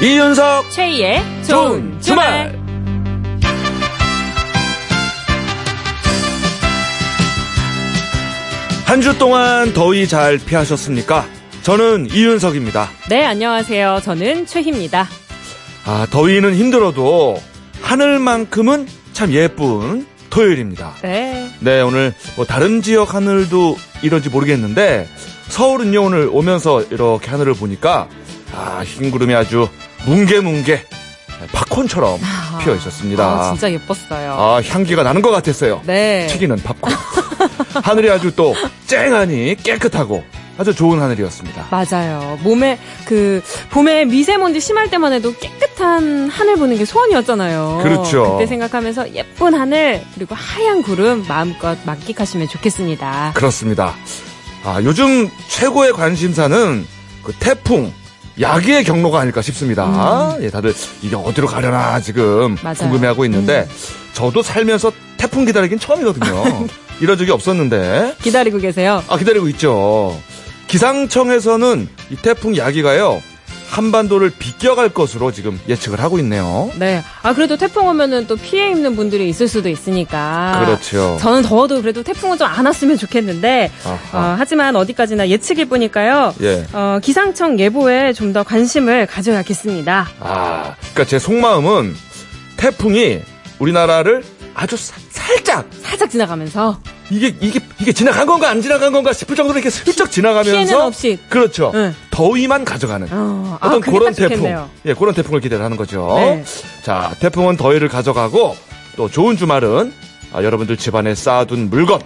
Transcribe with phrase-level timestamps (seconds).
[0.00, 2.56] 이윤석 최희의 좋은 주말.
[8.86, 11.26] 한 주 동안 더위 잘 피하셨습니까?
[11.62, 12.88] 저는 이윤석입니다.
[13.10, 14.00] 네, 안녕하세요.
[14.02, 15.06] 저는 최희입니다.
[15.84, 17.40] 아, 더위는 힘들어도
[17.82, 20.94] 하늘만큼은 참 예쁜 토요일입니다.
[21.02, 21.50] 네.
[21.60, 25.06] 네, 오늘 뭐 다른 지역 하늘도 이런지 모르겠는데
[25.48, 28.08] 서울은요 오늘 오면서 이렇게 하늘을 보니까
[28.54, 29.68] 아, 흰 구름이 아주
[30.08, 30.84] 뭉게뭉게
[31.52, 32.18] 팝콘처럼
[32.62, 33.24] 피어 있었습니다.
[33.24, 34.32] 아, 진짜 예뻤어요.
[34.32, 35.82] 아, 향기가 나는 것 같았어요.
[35.84, 36.26] 네.
[36.30, 36.92] 튀기는 팝콘.
[37.84, 38.54] 하늘이 아주 또
[38.86, 40.24] 쨍하니 깨끗하고
[40.56, 41.68] 아주 좋은 하늘이었습니다.
[41.70, 42.38] 맞아요.
[42.42, 43.40] 몸에 그
[43.70, 47.80] 봄에 미세먼지 심할 때만 해도 깨끗한 하늘 보는 게 소원이었잖아요.
[47.84, 48.32] 그렇죠.
[48.32, 53.32] 그때 생각하면서 예쁜 하늘 그리고 하얀 구름 마음껏 만끽하시면 좋겠습니다.
[53.34, 53.94] 그렇습니다.
[54.64, 56.84] 아, 요즘 최고의 관심사는
[57.22, 57.92] 그 태풍,
[58.40, 60.36] 야기의 경로가 아닐까 싶습니다.
[60.40, 62.56] 예, 다들 이게 어디로 가려나 지금 음.
[62.62, 62.76] 맞아요.
[62.82, 62.90] 음.
[62.90, 63.68] 궁금해하고 있는데
[64.12, 66.66] 저도 살면서 태풍 기다리긴 처음이거든요.
[67.00, 69.02] 이런 적이 없었는데 기다리고 계세요.
[69.08, 70.20] 아 기다리고 있죠.
[70.68, 73.22] 기상청에서는 이 태풍 야기가요
[73.68, 76.70] 한반도를 비껴갈 것으로 지금 예측을 하고 있네요.
[76.76, 77.02] 네.
[77.22, 80.62] 아 그래도 태풍 오면은 또 피해 입는 분들이 있을 수도 있으니까.
[80.64, 81.16] 그렇죠.
[81.20, 83.70] 저는 더워도 그래도 태풍은 좀 안 왔으면 좋겠는데.
[84.12, 86.34] 어, 하지만 어디까지나 예측일 뿐이니까요.
[86.40, 86.66] 예.
[86.72, 90.08] 어, 기상청 예보에 좀 더 관심을 가져야겠습니다.
[90.20, 91.94] 아, 그러니까 제 속마음은
[92.56, 93.20] 태풍이
[93.58, 94.22] 우리나라를
[94.54, 96.80] 아주 사- 살짝 살짝 지나가면서
[97.10, 101.18] 이게 이게 이게 지나간 건가 안 지나간 건가 싶을 정도로 이렇게 슬쩍 지나가면서 피해는 없이.
[101.28, 101.70] 그렇죠.
[101.74, 101.94] 응.
[102.18, 104.68] 더위만 가져가는 어, 아, 어떤 그게 그런 딱 태풍.
[104.86, 106.14] 예, 그런 태풍을 기대를 하는 거죠.
[106.16, 106.42] 네.
[106.82, 108.56] 자, 태풍은 더위를 가져가고
[108.96, 109.92] 또 좋은 주말은
[110.32, 112.00] 아, 여러분들 집안에 쌓아둔 물건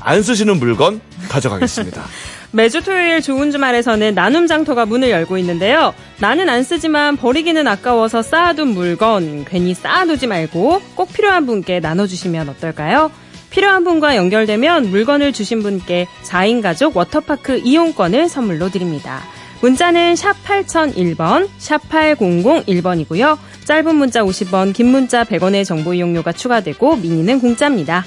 [0.00, 2.02] 안 쓰시는 물건 가져가겠습니다.
[2.50, 5.92] 매주 토요일 좋은 주말에서는 나눔 장터가 문을 열고 있는데요.
[6.18, 13.10] 나는 안 쓰지만 버리기는 아까워서 쌓아둔 물건 괜히 쌓아두지 말고 꼭 필요한 분께 나눠주시면 어떨까요?
[13.50, 19.20] 필요한 분과 연결되면 물건을 주신 분께 4인 가족 워터파크 이용권을 선물로 드립니다.
[19.60, 23.38] 문자는 샵 8001번, 샵 8001번이고요.
[23.64, 28.04] 짧은 문자 50원, 긴 문자 100원의 정보 이용료가 추가되고 미니는 공짜입니다.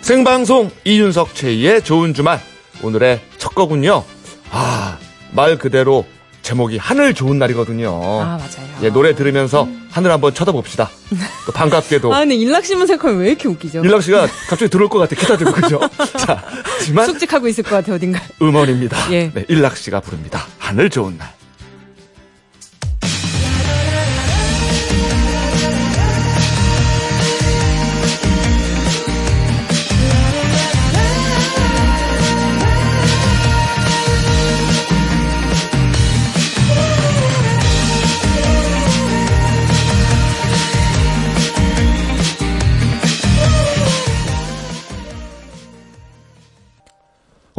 [0.00, 2.40] 생방송 이윤석 최희의 좋은 주말
[2.82, 4.02] 오늘의 첫 거군요.
[4.50, 4.98] 아,
[5.32, 6.04] 말 그대로
[6.50, 7.90] 제목이 하늘 좋은 날이거든요.
[8.02, 8.68] 아, 맞아요.
[8.82, 10.90] 예, 노래 들으면서 하늘 한번 쳐다봅시다.
[11.46, 13.84] 또 반갑게도 아, 근데 일락씨만 생각하면 왜 이렇게 웃기죠?
[13.84, 15.78] 일락 씨가 갑자기 들어올 것 같아 기타 들고 그죠?
[16.18, 18.20] 자, 하지만 숙직하고 있을 것 같아, 어딘가.
[18.42, 19.12] 음원입니다.
[19.12, 19.30] 예.
[19.32, 20.44] 네, 일락 씨가 부릅니다.
[20.58, 21.32] 하늘 좋은 날.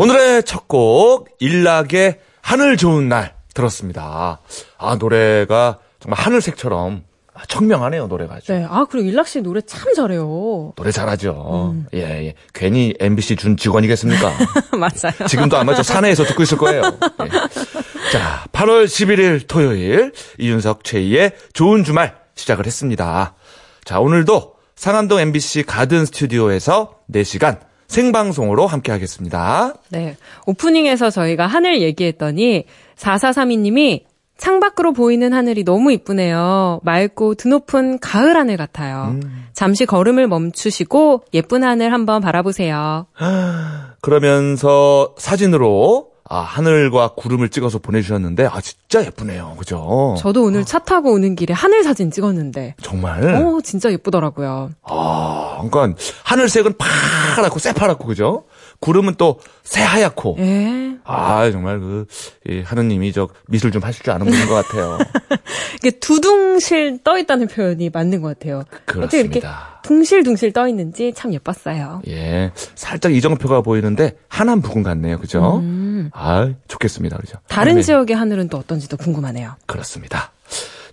[0.06, 4.40] 오늘의 첫 곡 일락의 하늘 좋은 날 들었습니다.
[4.80, 7.04] 아 노래가 정말 하늘색처럼
[7.34, 8.52] 아, 청명하네요 노래가 아주.
[8.52, 8.66] 네.
[8.68, 10.74] 아, 그리고 일락 씨 노래 참 잘해요.
[10.76, 11.72] 노래 잘하죠.
[11.74, 11.86] 음.
[11.94, 12.34] 예, 예.
[12.54, 14.32] 괜히 MBC 준 직원이겠습니까?
[14.78, 15.28] 맞아요.
[15.28, 16.82] 지금도 아마 저 사내에서 듣고 있을 거예요.
[17.26, 17.30] 예.
[18.12, 23.36] 자, 8월 11일 토요일 이윤석 최희의 좋은 주말 시작을 했습니다.
[23.86, 27.60] 자, 오늘도 상암동 MBC 가든 스튜디오에서 4시간
[27.92, 29.74] 생방송으로 함께 하겠습니다.
[29.90, 30.16] 네.
[30.48, 32.64] 오프닝에서 저희가 하늘 얘기했더니
[32.96, 34.06] 4432님이
[34.38, 36.80] 창밖으로 보이는 하늘이 너무 이쁘네요.
[36.84, 39.20] 맑고 드높은 가을 하늘 같아요.
[39.54, 43.06] 잠시 걸음을 멈추시고 예쁜 하늘 한번 바라보세요.
[44.02, 50.16] 그러면서 사진으로 아, 하늘과 구름을 찍어서 보내주셨는데 아 진짜 예쁘네요, 그죠?
[50.18, 53.36] 저도 오늘 차 타고 오는 길에 하늘 사진 찍었는데, 정말.
[53.36, 54.72] 오, 진짜 예쁘더라고요.
[54.84, 58.46] 아, 그러니까 하늘색은 파랗고 새파랗고 그죠?
[58.80, 60.38] 구름은 또 새하얗고.
[60.40, 60.96] 예.
[61.04, 62.06] 아 정말 그
[62.48, 65.00] 이, 하느님이 저 미술 좀 하실 줄 아는 분인 것 같아요.
[65.84, 68.60] 이게 두둥실 떠 있다는 표현이 맞는 것 같아요.
[68.88, 69.82] 어떻게 이렇게 그렇습니다.
[69.84, 72.02] 둥실둥실 떠 있는지 참 예뻤어요.
[72.08, 75.58] 예, 살짝 이정표가 보이는데 하남 부근 같네요, 그죠?
[75.58, 75.81] 음.
[76.14, 77.38] 아 좋겠습니다, 그죠?
[77.48, 79.56] 다른 하늘이- 지역의 하늘은 또 어떤지도 궁금하네요.
[79.66, 80.32] 그렇습니다.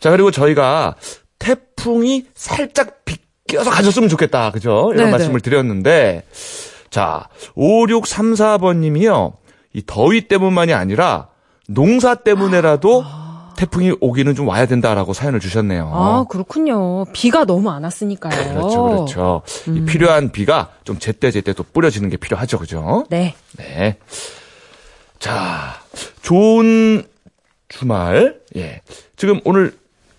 [0.00, 0.94] 자, 그리고 저희가
[1.38, 4.50] 태풍이 살짝 비껴서 가셨으면 좋겠다.
[4.50, 4.90] 그죠?
[4.92, 5.10] 이런 네네.
[5.12, 6.24] 말씀을 드렸는데,
[6.90, 9.34] 자, 5634번 님이요.
[9.72, 11.28] 이 더위 때문만이 아니라
[11.68, 13.04] 농사 때문에라도
[13.58, 15.90] 태풍이 오기는 좀 와야 된다라고 사연을 주셨네요.
[15.92, 17.04] 아, 그렇군요.
[17.12, 18.54] 비가 너무 안 왔으니까요.
[18.54, 19.42] 그렇죠, 그렇죠.
[19.66, 23.04] 이 필요한 비가 좀 제때제때 또 뿌려지는 게 필요하죠, 그죠?
[23.10, 23.34] 네.
[23.56, 23.98] 네.
[25.18, 25.74] 자,
[26.22, 27.02] 좋은
[27.68, 28.36] 주말.
[28.56, 28.80] 예.
[29.16, 29.72] 지금 오늘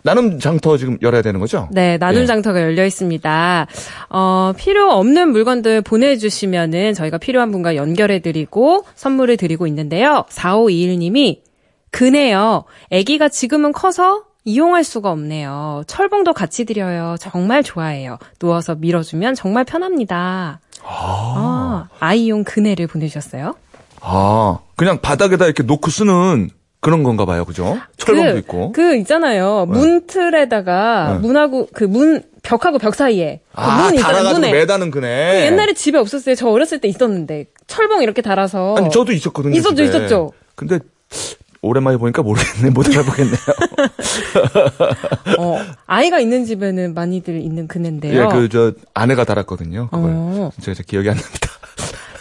[0.03, 1.67] 나눔 장터 지금 열어야 되는 거죠?
[1.71, 2.25] 네, 나눔 예.
[2.25, 3.67] 장터가 열려 있습니다.
[4.09, 10.25] 어, 필요 없는 물건들 보내주시면은 저희가 필요한 분과 연결해드리고 선물을 드리고 있는데요.
[10.29, 11.41] 4521님이
[11.91, 12.65] 그네요.
[12.91, 15.83] 아기가 지금은 커서 이용할 수가 없네요.
[15.87, 17.15] 철봉도 같이 드려요.
[17.19, 18.17] 정말 좋아해요.
[18.39, 20.59] 누워서 밀어주면 정말 편합니다.
[20.83, 23.55] 아, 아이용 그네를 보내주셨어요.
[24.01, 26.49] 아, 그냥 바닥에다 이렇게 놓고 쓰는
[26.81, 27.45] 그런 건가 봐요.
[27.45, 27.77] 그죠?
[27.97, 28.71] 철봉도 그, 있고.
[28.71, 29.65] 그 있잖아요.
[29.67, 31.19] 문틀에다가 네.
[31.19, 33.91] 문하고 그 문 벽하고 벽 사이에 그 아.
[33.91, 34.51] 달아가지고 문에.
[34.51, 35.45] 매다는 그네.
[35.47, 36.35] 옛날에 집에 없었어요.
[36.35, 39.55] 저 어렸을 때 있었는데 철봉 이렇게 달아서 아니, 저도 있었거든요.
[39.55, 39.87] 있었죠, 집에.
[39.89, 40.31] 있었죠.
[40.55, 40.79] 근데,
[41.61, 42.69] 오랜만에 보니까 모르겠네.
[42.71, 43.35] 못 알아보겠네요.
[45.39, 48.23] 어, 아이가 있는 집에는 많이들 있는 그네인데요.
[48.23, 49.89] 예, 그, 저, 아내가 달았거든요.
[49.91, 50.11] 그걸.
[50.13, 50.51] 어.
[50.61, 51.49] 제가 잘 기억이 안 납니다.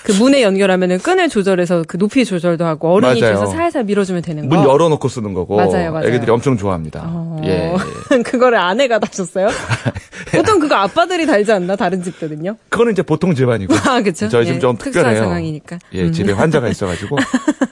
[0.08, 3.34] 그 문에 연결하면은 끈을 조절해서 그 높이 조절도 하고 어른이 맞아요.
[3.34, 4.56] 돼서 살살 밀어주면 되는 거.
[4.56, 5.56] 문 열어놓고 쓰는 거고.
[5.56, 6.08] 맞아요, 맞아요.
[6.08, 7.02] 애기들이 엄청 좋아합니다.
[7.04, 7.42] 어.
[7.44, 7.74] 예,
[8.10, 8.22] 예.
[8.24, 9.48] 그거를 아내가 다셨어요?
[10.32, 12.56] 보통 그거 아빠들이 달지 않나 다른 집들은요?
[12.70, 13.74] 그거는 이제 보통 집안이고.
[13.86, 14.30] 아, 그쵸?
[14.30, 15.18] 저희 집 예, 좀 특별해요.
[15.24, 15.78] 상황이니까.
[15.92, 16.12] 예, 음.
[16.12, 17.18] 집에 환자가 있어가지고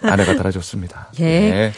[0.03, 1.13] 아내가 달아줬습니다.
[1.21, 1.73] 예.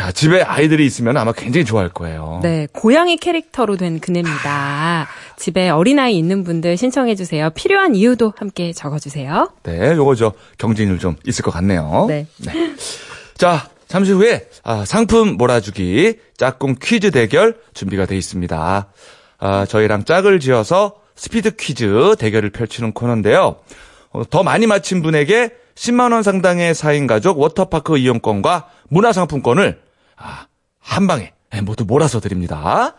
[0.00, 2.40] 자, 집에 아이들이 있으면 아마 굉장히 좋아할 거예요.
[2.42, 5.06] 네, 고양이 캐릭터로 된 그네입니다.
[5.36, 7.50] 집에 어린아이 있는 분들 신청해 주세요.
[7.50, 9.50] 필요한 이유도 함께 적어 주세요.
[9.62, 12.06] 네, 요거 저 경쟁률 좀 있을 것 같네요.
[12.08, 12.26] 네.
[13.36, 18.86] 자, 잠시 후에 아, 상품 몰아주기 짝꿍 퀴즈 대결 준비가 돼 있습니다.
[19.38, 23.56] 아, 저희랑 짝을 지어서 스피드 퀴즈 대결을 펼치는 코너인데요.
[24.12, 29.89] 어, 더 많이 맞힌 분에게 10만 원 상당의 4인 가족 워터파크 이용권과 문화상품권을
[30.20, 30.46] 아,
[30.78, 31.32] 한 방에
[31.64, 32.94] 모두 몰아서 드립니다.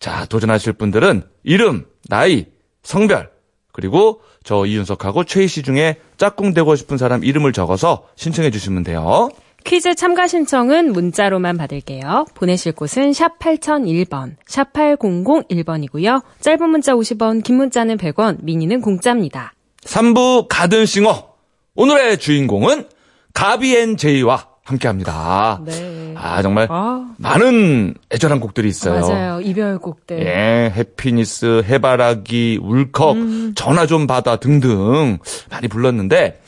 [0.00, 2.46] 자, 도전하실 분들은 이름, 나이,
[2.82, 3.30] 성별,
[3.72, 9.28] 그리고 저 이윤석하고 최희 씨 중에 짝꿍 되고 싶은 사람 이름을 적어서 신청해 주시면 돼요.
[9.64, 12.26] 퀴즈 참가 신청은 문자로만 받을게요.
[12.34, 16.22] 보내실 곳은 샵 8001번, 샵 8001번이고요.
[16.40, 19.52] 짧은 문자 50원, 긴 문자는 100원, 미니는 공짜입니다.
[19.82, 21.34] 3부 가든싱어.
[21.74, 22.88] 오늘의 주인공은
[23.34, 25.60] 가비앤 제이와 함께 합니다.
[25.64, 26.12] 네.
[26.16, 29.00] 아, 정말 아, 많은 애절한 곡들이 있어요.
[29.00, 29.40] 맞아요.
[29.40, 30.18] 이별곡들.
[30.18, 33.52] 예, 해피니스, 해바라기, 울컥, 음.
[33.54, 35.18] 전화 좀 받아 등등
[35.50, 36.42] 많이 불렀는데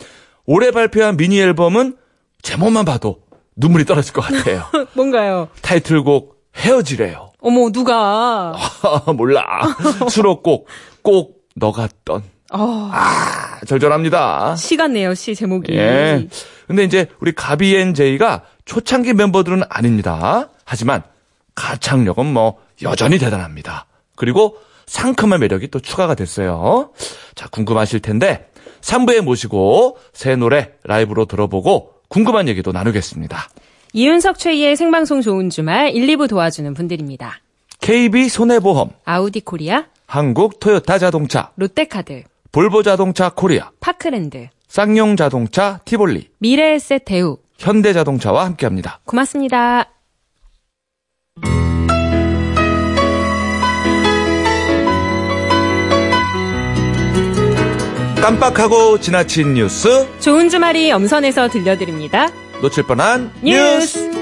[0.47, 1.97] 올해 발표한 미니 앨범은
[2.43, 3.21] 제목만 봐도
[3.55, 4.65] 눈물이 떨어질 것 같아요.
[4.95, 5.47] 뭔가요?
[5.63, 7.31] 타이틀곡 헤어지래요.
[7.41, 8.53] 어머, 누가.
[9.17, 9.45] 몰라.
[10.11, 10.67] 수록곡
[11.03, 12.25] 꼭 너가 던.
[12.53, 13.28] 어, 아,
[13.67, 14.57] 절절합니다.
[14.57, 15.73] 시 같네요, 시 제목이.
[15.75, 16.29] 예.
[16.67, 20.51] 근데 이제 우리 가비앤 제이가 초창기 멤버들은 아닙니다.
[20.65, 21.03] 하지만
[21.55, 23.87] 가창력은 뭐 여전히 대단합니다.
[24.17, 24.57] 그리고
[24.87, 26.91] 상큼한 매력이 또 추가가 됐어요.
[27.35, 28.49] 자, 궁금하실 텐데
[28.81, 33.49] 3부에 모시고 새 노래 라이브로 들어보고 궁금한 얘기도 나누겠습니다.
[33.93, 37.41] 이윤석 최희의 생방송 좋은 주말 1, 2부 도와주는 분들입니다.
[37.81, 46.31] KB 손해보험, 아우디 코리아, 한국 토요타 자동차, 롯데카드, 볼보 자동차 코리아, 파크랜드, 쌍용 자동차 티볼리,
[46.39, 47.39] 미래에셋 대우.
[47.59, 49.01] 현대 자동차와 함께 합니다.
[49.05, 49.87] 고맙습니다.
[58.23, 62.29] 깜빡하고 지나친 뉴스 좋은 주말이 엄선해서 들려드립니다.
[62.61, 63.99] 놓칠 뻔한 뉴스.
[63.99, 64.19] 뉴스.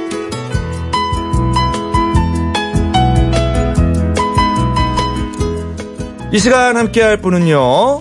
[6.33, 8.01] 이 시간 함께할 분은요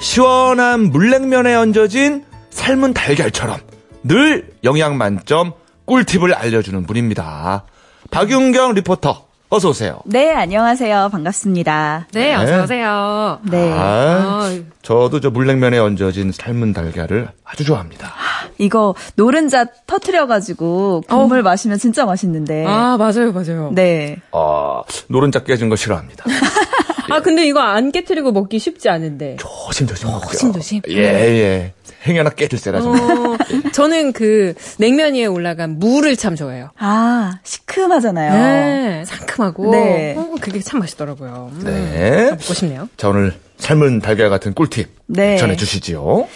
[0.00, 3.58] 시원한 물냉면에 얹어진 삶은 달걀처럼
[4.02, 5.52] 늘 영양 만점
[5.86, 7.64] 꿀팁을 알려주는 분입니다.
[8.10, 10.00] 박윤경 리포터 어서 오세요.
[10.04, 11.08] 네, 안녕하세요.
[11.12, 12.08] 반갑습니다.
[12.12, 13.38] 네, 어서 오세요.
[13.44, 13.72] 네.
[13.72, 14.50] 아,
[14.82, 18.12] 저도 저 물냉면에 얹어진 삶은 달걀을 아주 좋아합니다.
[18.58, 22.64] 이거 노른자 터트려 가지고 국물 마시면 진짜 맛있는데.
[22.66, 23.70] 아, 맞아요, 맞아요.
[23.72, 24.16] 네.
[24.32, 26.24] 어, 노른자 깨진 거 싫어합니다.
[27.10, 29.36] 아, 근데 이거 안 깨트리고 먹기 쉽지 않은데.
[29.38, 30.32] 조심조심 먹고요.
[30.32, 30.82] 조심조심.
[30.88, 31.72] 예, 예.
[32.06, 32.94] 행여나 깨질세라 좀.
[32.94, 33.36] 어,
[33.72, 36.70] 저는 그 냉면 위에 올라간 무를 참 좋아해요.
[36.78, 38.32] 아, 시큼하잖아요.
[38.32, 39.70] 네, 상큼하고.
[39.72, 40.14] 네.
[40.16, 41.50] 어, 그게 참 맛있더라고요.
[41.52, 42.30] 음, 네.
[42.30, 42.88] 먹고 싶네요.
[42.96, 45.36] 자, 오늘 삶은 달걀 같은 꿀팁 네.
[45.36, 46.28] 전해주시지요.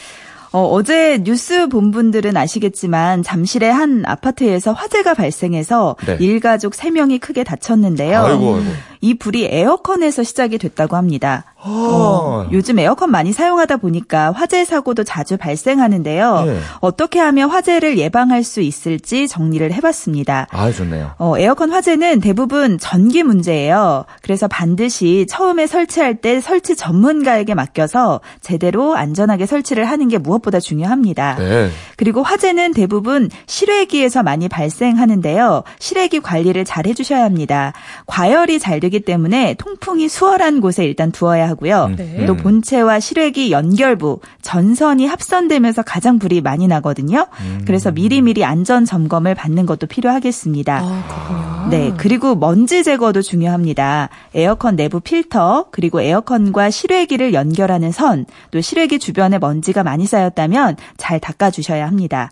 [0.53, 6.17] 어, 어제 뉴스 본 분들은 아시겠지만 잠실의 한 아파트에서 화재가 발생해서 네.
[6.19, 8.19] 일가족 3명이 크게 다쳤는데요.
[8.25, 8.71] 아이고, 아이고.
[9.01, 11.45] 이 불이 에어컨에서 시작이 됐다고 합니다.
[11.63, 11.69] 아.
[11.69, 16.45] 어, 요즘 에어컨 많이 사용하다 보니까 화재 사고도 자주 발생하는데요.
[16.45, 16.59] 네.
[16.81, 20.47] 어떻게 하면 화재를 예방할 수 있을지 정리를 해봤습니다.
[20.51, 21.13] 아, 좋네요.
[21.19, 24.05] 어, 에어컨 화재는 대부분 전기 문제예요.
[24.23, 31.37] 그래서 반드시 처음에 설치할 때 설치 전문가에게 맡겨서 제대로 안전하게 설치를 하는 게 무엇보다 중요합니다.
[31.39, 31.71] 네.
[31.97, 35.63] 그리고 화재는 대부분 실외기에서 많이 발생하는데요.
[35.79, 37.73] 실외기 관리를 잘 해주셔야 합니다.
[38.07, 41.93] 과열이 잘 되기 때문에 통풍이 수월한 곳에 일단 두어야 하고요.
[41.97, 42.27] 네.
[42.27, 47.29] 또 본체와 실외기 연결부, 전선이 합선되면서 가장 불이 많이 나거든요.
[47.67, 50.81] 그래서 미리미리 안전 점검을 받는 것도 필요하겠습니다.
[50.83, 51.69] 아.
[51.71, 54.09] 네, 그리고 먼지 제거도 중요합니다.
[54.35, 61.21] 에어컨 내부 필터, 그리고 에어컨과 실외기를 연결하는 선, 또 실외기 주변에 먼지가 많이 쌓였다면 잘
[61.21, 62.31] 닦아 주셔야 합니다.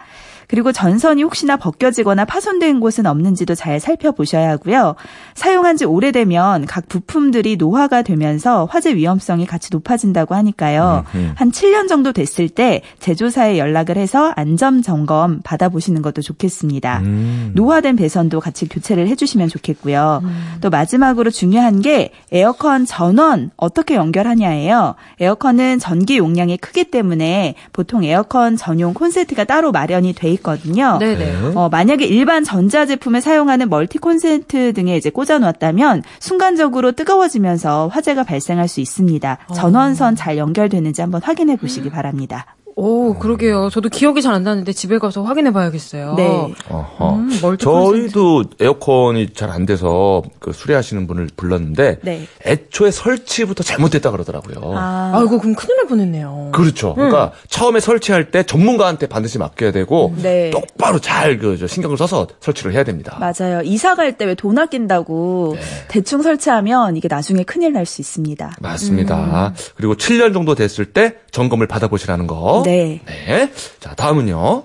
[0.49, 4.97] 그리고 전선이 혹시나 벗겨지거나 파손된 곳은 없는지도 잘 살펴보셔야 하고요.
[5.35, 11.05] 사용한 지 오래되면 각 부품들이 노화가 되면서 화재 위험성이 같이 높아진다고 하니까요.
[11.15, 17.01] 음, 한 7년 정도 됐을 때 제조사에 연락을 해서 안전 점검 받아보시는 것도 좋겠습니다.
[17.01, 17.53] 음.
[17.55, 20.23] 노화된 배선도 같이 교체를 해주시면 좋겠고요.
[20.63, 24.95] 또 마지막으로 중요한 게 에어컨 전원 어떻게 연결하냐예요.
[25.21, 30.99] 에어컨은 전기 용량이 크기 때문에 보통 에어컨 전용 콘센트가 따로 마련이 돼 있거든요.
[30.99, 31.19] 네네.
[31.19, 31.53] 네.
[31.55, 38.25] 어, 만약에 일반 전자 제품에 사용하는 멀티 콘센트 등에 이제 꽂아 놓았다면 순간적으로 뜨거워지면서 화재가
[38.25, 39.39] 발생할 수 있습니다.
[39.55, 42.47] 전원선 잘 연결되는지 한번 확인해 보시기 바랍니다.
[42.81, 43.71] 오, 그러게요.
[43.71, 46.15] 저도 기억이 잘 안 나는데 집에 가서 확인해 봐야겠어요.
[46.15, 46.55] 네.
[46.69, 47.15] 어허.
[47.17, 52.27] 음, 저희도 에어컨이 잘 안 돼서 그 수리하시는 분을 불렀는데 네.
[52.47, 54.75] 애초에 설치부터 잘못됐다 그러더라고요.
[54.77, 56.51] 아, 아이고, 그럼 큰일 날 뻔했네요.
[56.53, 56.95] 그렇죠.
[56.95, 60.51] 그러니까 처음에 설치할 때 전문가한테 반드시 맡겨야 되고 네.
[60.51, 63.17] 똑바로 잘 그 신경을 써서 설치를 해야 됩니다.
[63.19, 63.63] 맞아요.
[63.63, 65.63] 이사 갈 때 왜 돈 아낀다고 네.
[65.89, 68.57] 대충 설치하면 이게 나중에 큰일 날 수 있습니다.
[68.61, 69.55] 맞습니다.
[69.77, 72.63] 그리고 7년 정도 됐을 때 점검을 받아보시라는 거.
[72.69, 73.01] 네.
[73.07, 73.51] 네.
[73.81, 74.63] 자, 다음은요.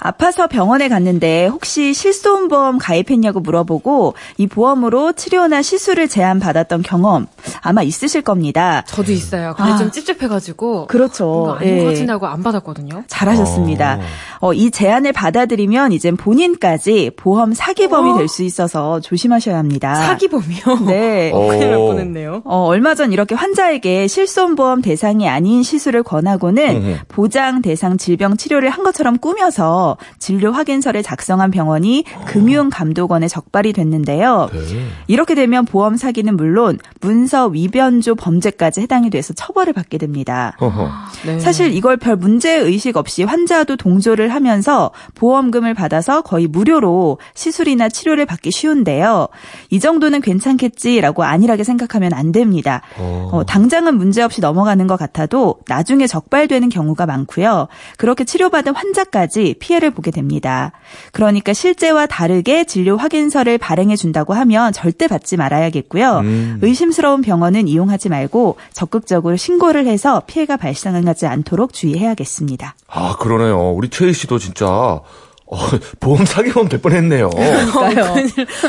[0.00, 7.26] 아파서 병원에 갔는데 혹시 실손보험 가입했냐고 물어보고 이 보험으로 치료나 시술을 제한받았던 경험
[7.60, 8.82] 아마 있으실 겁니다.
[8.86, 9.54] 저도 있어요.
[9.56, 9.76] 근데 아.
[9.76, 10.86] 좀 찝찝해가지고.
[10.86, 11.26] 그렇죠.
[11.26, 11.84] 뭔가 아닌 것 예.
[11.86, 13.04] 같은데 하고 안 받았거든요.
[13.06, 14.00] 잘하셨습니다.
[14.40, 18.16] 어, 이 제안을 받아들이면 이젠 본인까지 보험 사기범이 어?
[18.16, 19.94] 될수 있어서 조심하셔야 합니다.
[19.94, 20.78] 사기범이요?
[20.88, 21.30] 네.
[21.32, 21.48] 어.
[21.50, 22.42] 큰일 날 뻔했네요.
[22.44, 27.00] 어, 얼마 전 이렇게 환자에게 실손보험 대상이 아닌 시술을 권하고는.
[27.08, 34.48] 보장 대상 질병 치료를 한 것처럼 꾸며서 진료 확인서를 작성한 병원이 금융감독원에 적발이 됐는데요.
[34.52, 34.86] 네.
[35.06, 40.56] 이렇게 되면 보험 사기는 물론 문서 위변조 범죄까지 해당이 돼서 처벌을 받게 됩니다.
[40.60, 40.88] 어허.
[41.26, 41.40] 네.
[41.40, 48.26] 사실 이걸 별 문제 의식 없이 환자도 동조를 하면서 보험금을 받아서 거의 무료로 시술이나 치료를
[48.26, 49.28] 받기 쉬운데요.
[49.70, 52.82] 이 정도는 괜찮겠지라고 안일하게 생각하면 안 됩니다.
[52.98, 53.30] 어.
[53.32, 57.68] 어, 당장은 문제 없이 넘어가는 것 같아도 나중에 적발되는 경우가 많고요.
[57.96, 60.72] 그렇게 치료받은 환자까지 피해 를 보게 됩니다.
[61.12, 66.18] 그러니까 실제와 다르게 진료 확인서를 발행해 준다고 하면 절대 받지 말아야겠고요.
[66.18, 66.58] 음.
[66.60, 72.74] 의심스러운 병원은 이용하지 말고 적극적으로 신고를 해서 피해가 발생하지 않도록 주의해야겠습니다.
[72.88, 73.70] 아, 그러네요.
[73.70, 75.00] 우리 최희 씨도 진짜
[75.52, 75.56] 어,
[76.00, 77.28] 보험 사기범 될 뻔했네요.
[77.34, 78.14] 그러니까요.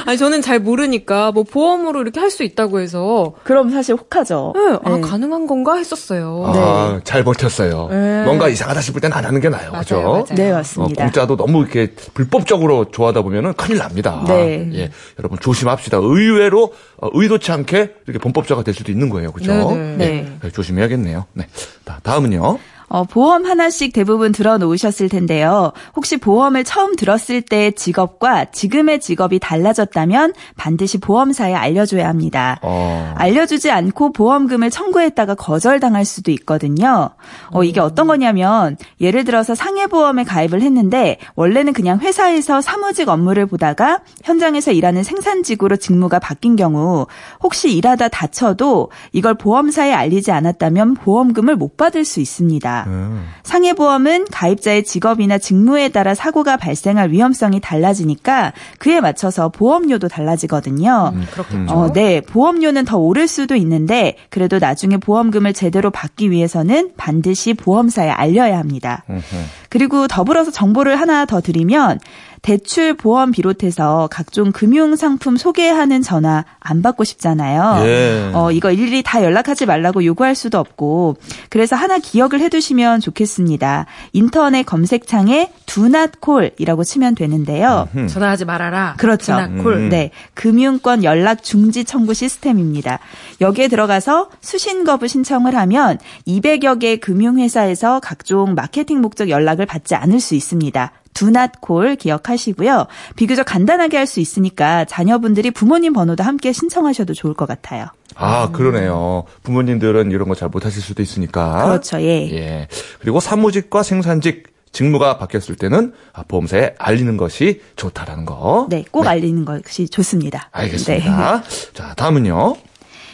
[0.08, 3.34] 아니, 저는 잘 모르니까 뭐 보험으로 이렇게 할 수 있다고 해서.
[3.44, 4.54] 그럼 사실 혹하죠.
[4.56, 5.02] 네, 아, 네.
[5.02, 6.44] 가능한 건가 했었어요.
[6.48, 7.90] 아, 잘 버텼어요.
[7.92, 8.24] 네.
[8.24, 9.72] 뭔가 이상하다 싶을 땐 안 하는 게 나아요.
[9.72, 10.02] 맞아요, 그죠?
[10.02, 10.26] 맞아요.
[10.32, 11.04] 네, 어, 맞습니다.
[11.04, 14.24] 공짜도 너무 이렇게 불법적으로 좋아하다 보면은 큰일 납니다.
[14.26, 14.70] 네.
[14.76, 15.98] 예, 여러분 조심합시다.
[16.02, 16.72] 의외로
[17.02, 19.34] 어, 의도치 않게 이렇게 범법자가 될 수도 있는 거예요.
[19.34, 19.52] 그죠?
[19.52, 19.96] 네네.
[19.98, 20.32] 네.
[20.42, 21.26] 네, 조심해야겠네요.
[21.34, 21.48] 네.
[21.84, 22.60] 다, 다음은요.
[22.94, 25.72] 어, 보험 하나씩 대부분 들어놓으셨을 텐데요.
[25.96, 32.60] 혹시 보험을 처음 들었을 때 직업과 지금의 직업이 달라졌다면 반드시 보험사에 알려줘야 합니다.
[32.62, 37.12] 어, 알려주지 않고 보험금을 청구했다가 거절당할 수도 있거든요.
[37.52, 44.02] 어, 이게 어떤 거냐면, 예를 들어서 상해보험에 가입을 했는데, 원래는 그냥 회사에서 사무직 업무를 보다가
[44.26, 47.08] 현장에서 일하는 생산직으로 직무가 바뀐 경우,
[47.42, 52.81] 혹시 일하다 다쳐도 이걸 보험사에 알리지 않았다면 보험금을 못 받을 수 있습니다.
[52.88, 53.28] 음.
[53.44, 61.14] 상해보험은 가입자의 직업이나 직무에 따라 사고가 발생할 위험성이 달라지니까 그에 맞춰서 보험료도 달라지거든요.
[61.32, 61.74] 그렇겠죠.
[61.74, 62.22] 어, 네.
[62.22, 69.04] 보험료는 더 오를 수도 있는데 그래도 나중에 보험금을 제대로 받기 위해서는 반드시 보험사에 알려야 합니다.
[69.10, 69.22] 음흠.
[69.70, 72.00] 그리고 더불어서 정보를 하나 더 드리면
[72.42, 77.86] 대출 보험 비롯해서 각종 금융 상품 소개하는 전화 안 받고 싶잖아요.
[77.86, 78.32] 예.
[78.34, 81.18] 어, 이거 일일이 다 연락하지 말라고 요구할 수도 없고
[81.50, 83.86] 그래서 하나 기억을 해 두시면 좋겠습니다.
[84.14, 87.88] 인터넷 검색창에 do not call이라고 치면 되는데요.
[88.10, 88.96] 전화하지 말아라.
[88.98, 89.38] 그렇죠.
[89.62, 89.76] 콜.
[89.76, 89.90] 음.
[89.90, 90.10] 네.
[90.34, 93.00] 금융권 연락 중지 청구 시스템입니다.
[93.40, 100.20] 여기에 들어가서 수신 거부 신청을 하면 200여 개 금융회사에서 각종 마케팅 목적 연락을 받지 않을
[100.20, 100.92] 수 있습니다.
[101.14, 102.88] Do not call 기억하시고요.
[103.16, 107.88] 비교적 간단하게 할 수 있으니까 자녀분들이 부모님 번호도 함께 신청하셔도 좋을 것 같아요.
[108.16, 109.24] 아, 그러네요.
[109.44, 111.66] 부모님들은 이런 거 잘 못하실 수도 있으니까.
[111.66, 112.02] 그렇죠.
[112.02, 112.30] 예.
[112.32, 112.68] 예.
[113.00, 118.68] 그리고 사무직과 생산직 직무가 바뀌었을 때는 아, 보험사에 알리는 것이 좋다라는 거.
[118.70, 120.50] 네, 꼭 알리는 것이 좋습니다.
[120.54, 120.62] 네.
[120.62, 121.44] 알겠습니다.
[121.74, 122.56] 자, 다음은요.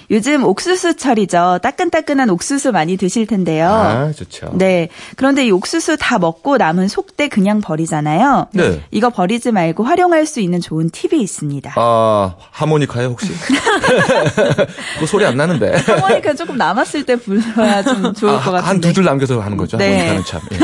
[0.10, 1.60] 요즘 옥수수철이죠.
[1.62, 3.70] 따끈따끈한 옥수수 많이 드실 텐데요.
[3.70, 4.52] 아, 좋죠.
[4.54, 4.88] 네.
[5.18, 8.48] 그런데 이 옥수수 다 먹고 남은 속대 그냥 버리잖아요.
[8.54, 8.82] 네.
[8.92, 11.74] 이거 버리지 말고 활용할 수 있는 좋은 팁이 있습니다.
[11.76, 13.28] 아, 하모니카요, 혹시?
[15.00, 15.76] 그 소리 안 나는데.
[15.76, 18.88] 하모니카 조금 남았을 때 불러야 좀 좋을 것 아, 한 같은데.
[18.90, 19.78] 두줄 남겨서 하는 거죠.
[19.78, 20.08] 네.
[20.08, 20.42] 하모니카는 참.
[20.54, 20.58] 예.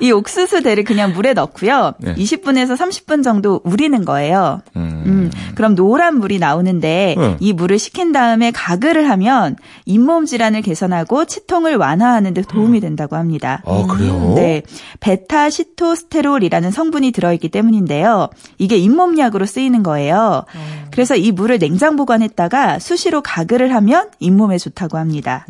[0.06, 1.94] 이 옥수수 대를 그냥 물에 넣고요.
[1.98, 2.14] 네.
[2.14, 4.62] 20분에서 30분 정도 우리는 거예요.
[4.76, 4.97] 음.
[5.08, 7.36] 음, 그럼 노란 물이 나오는데 네.
[7.40, 13.62] 이 물을 식힌 다음에 가글을 하면 잇몸 질환을 개선하고 치통을 완화하는 데 도움이 된다고 합니다.
[13.66, 14.32] 아, 그래요?
[14.34, 14.62] 네.
[15.00, 18.28] 베타 시토스테롤이라는 성분이 들어 있기 때문인데요.
[18.58, 20.44] 이게 잇몸약으로 쓰이는 거예요.
[20.90, 25.46] 그래서 이 물을 냉장 보관했다가 수시로 가글을 하면 잇몸에 좋다고 합니다.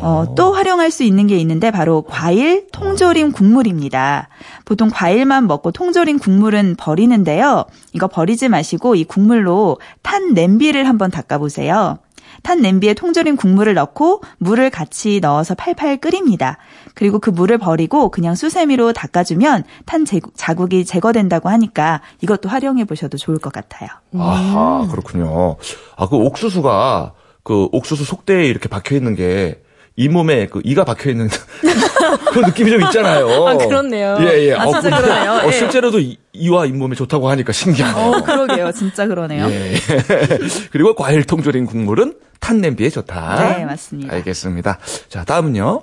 [0.00, 4.28] 어, 또 활용할 수 있는 게 있는데 바로 과일 통조림 국물입니다.
[4.66, 7.64] 보통 과일만 먹고 통조림 국물은 버리는데요.
[7.92, 11.98] 이거 버리지 마시고 이 국물로 탄 냄비를 한번 닦아보세요.
[12.42, 16.58] 탄 냄비에 통조림 국물을 넣고 물을 같이 넣어서 팔팔 끓입니다.
[16.94, 23.16] 그리고 그 물을 버리고 그냥 수세미로 닦아주면 탄 제- 자국이 제거된다고 하니까 이것도 활용해 보셔도
[23.18, 23.88] 좋을 것 같아요.
[24.18, 25.56] 아하, 그렇군요.
[25.96, 27.12] 아, 그 옥수수가
[27.44, 29.62] 그 옥수수 속대에 이렇게 박혀 있는 게
[29.96, 31.28] 잇몸에 그 이가 박혀 있는
[32.30, 33.46] 그런 느낌이 좀 있잖아요.
[33.46, 34.18] 아, 그렇네요.
[34.20, 34.52] 예, 예.
[34.54, 35.32] 아, 진짜 근데, 그러네요.
[35.32, 35.52] 어, 예.
[35.52, 38.06] 실제로도 이, 이와 잇몸에 좋다고 하니까 신기하네요.
[38.06, 38.72] 어, 그러게요.
[38.72, 39.46] 진짜 그러네요.
[39.50, 39.74] 예.
[40.70, 43.56] 그리고 과일 통조림 국물은 탄 냄비에 좋다.
[43.56, 44.14] 네, 맞습니다.
[44.14, 44.78] 알겠습니다.
[45.08, 45.82] 자, 다음은요.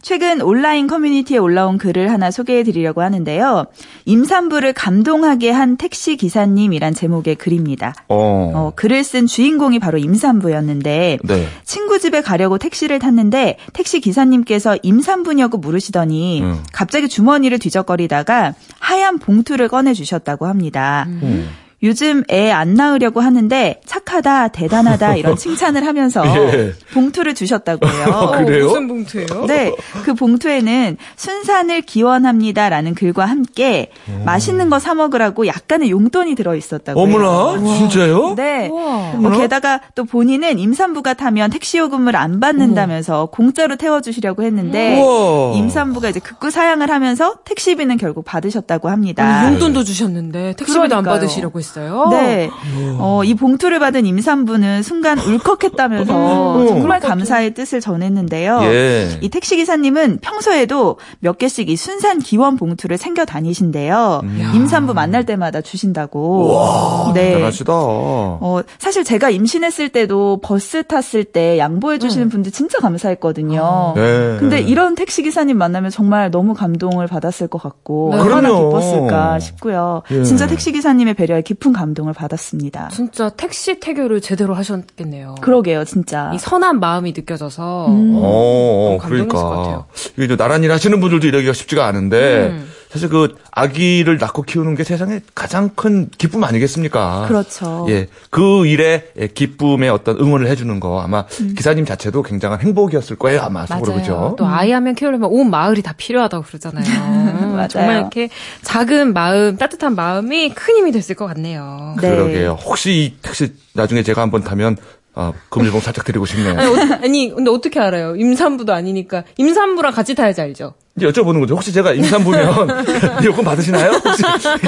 [0.00, 3.66] 최근 온라인 커뮤니티에 올라온 글을 하나 소개해 드리려고 하는데요.
[4.04, 7.94] 임산부를 감동하게 한 택시 기사님이란 제목의 글입니다.
[8.08, 8.52] 어.
[8.54, 11.46] 어, 글을 쓴 주인공이 바로 임산부였는데 네.
[11.64, 16.62] 친구 집에 가려고 택시를 탔는데 택시 기사님께서 임산부냐고 물으시더니 음.
[16.72, 21.06] 갑자기 주머니를 뒤적거리다가 하얀 봉투를 꺼내 주셨다고 합니다.
[21.08, 21.48] 음.
[21.82, 26.72] 요즘 애 안 낳으려고 하는데 착하다, 대단하다 이런 칭찬을 하면서 예.
[26.92, 28.06] 봉투를 주셨다고 해요.
[28.12, 28.66] 어, 그래요?
[28.66, 29.46] 무슨 봉투예요?
[29.46, 29.72] 네,
[30.04, 33.90] 그 봉투에는 순산을 기원합니다라는 글과 함께
[34.24, 37.16] 맛있는 거 사 먹으라고 약간의 용돈이 들어 있었다고 해요.
[37.16, 38.34] 어머나, 진짜요?
[38.36, 38.68] 네.
[38.68, 45.54] 뭐 게다가 또 본인은 임산부가 타면 택시 요금을 안 받는다면서 공짜로 태워주시려고 했는데 우와.
[45.56, 49.24] 임산부가 이제 극구 사양을 하면서 택시비는 결국 받으셨다고 합니다.
[49.24, 51.14] 아니, 용돈도 주셨는데 택시비도 안 그러니까요.
[51.16, 51.67] 받으시려고 했어요.
[52.10, 52.50] 네.
[52.98, 58.60] 어, 이 봉투를 받은 임산부는 순간 울컥했다면서 정말 감사의 뜻을 전했는데요.
[58.62, 59.18] 예.
[59.20, 64.22] 이 택시 기사님은 평소에도 몇 개씩 이 순산 기원 봉투를 챙겨 다니신데요.
[64.54, 67.12] 임산부 만날 때마다 주신다고.
[67.14, 67.32] 네.
[67.32, 67.72] 대단하시다.
[67.74, 73.92] 어, 사실 제가 임신했을 때도 버스 탔을 때 양보해 주시는 분들 진짜 감사했거든요.
[73.96, 74.36] 네.
[74.38, 78.20] 근데 이런 택시 기사님 만나면 정말 너무 감동을 받았을 것 같고 네.
[78.20, 78.78] 얼마나 그럼요.
[78.78, 80.02] 기뻤을까 싶고요.
[80.10, 80.24] 예.
[80.24, 82.88] 진짜 택시 기사님의 배려에 깊은 감동을 받았습니다.
[82.88, 85.36] 진짜 택시 태교를 제대로 하셨겠네요.
[85.40, 86.30] 그러게요, 진짜.
[86.34, 88.12] 이 선한 마음이 느껴져서 음.
[88.16, 89.56] 어, 감동했을 것 그러니까.
[89.56, 89.84] 같아요.
[90.16, 92.70] 이게 이제 나란 일 하시는 분들도 이러기가 쉽지가 않은데, 음.
[92.90, 97.26] 사실 그 아기를 낳고 키우는 게 세상에 가장 큰 기쁨 아니겠습니까?
[97.28, 97.86] 그렇죠.
[97.90, 98.08] 예.
[98.30, 103.94] 그 일에 기쁨의 어떤 응원을 해주는 거 아마 기사님 자체도 굉장한 행복이었을 거예요, 아마 속으로.
[103.94, 104.34] 그죠?
[104.38, 106.84] 또 아이 하면 키우려면 온 마을이 다 필요하다고 그러잖아요.
[106.86, 107.68] 음, 맞아요.
[107.68, 108.30] 정말 이렇게
[108.62, 111.94] 작은 마음, 따뜻한 마음이 큰 힘이 됐을 것 같네요.
[112.00, 112.08] 네.
[112.10, 112.56] 그러게요.
[112.64, 114.76] 혹시 이 택시 나중에 제가 한번 타면
[115.14, 116.56] 아, 금일봉 살짝 드리고 싶네요.
[116.56, 118.14] 아니, 어, 아니, 근데 어떻게 알아요?
[118.14, 119.24] 임산부도 아니니까.
[119.36, 120.74] 임산부랑 같이 타야지 알죠?
[120.98, 121.54] 이제 여쭤보는 거죠.
[121.54, 122.84] 혹시 제가 임산부면
[123.24, 123.92] 요금 받으시나요?
[124.04, 124.22] 혹시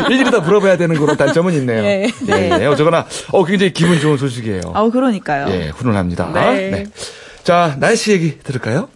[0.08, 1.82] 일일이 다 물어봐야 되는 그런 단점은 있네요.
[1.84, 2.10] 예.
[2.28, 2.66] 예.
[2.66, 4.60] 어쩌거나 어 굉장히 기분 좋은 소식이에요.
[4.74, 5.46] 아우, 그러니까요.
[5.50, 6.30] 예, 훈훈합니다.
[6.32, 6.84] 네.
[7.42, 8.88] 자, 날씨 얘기 들을까요?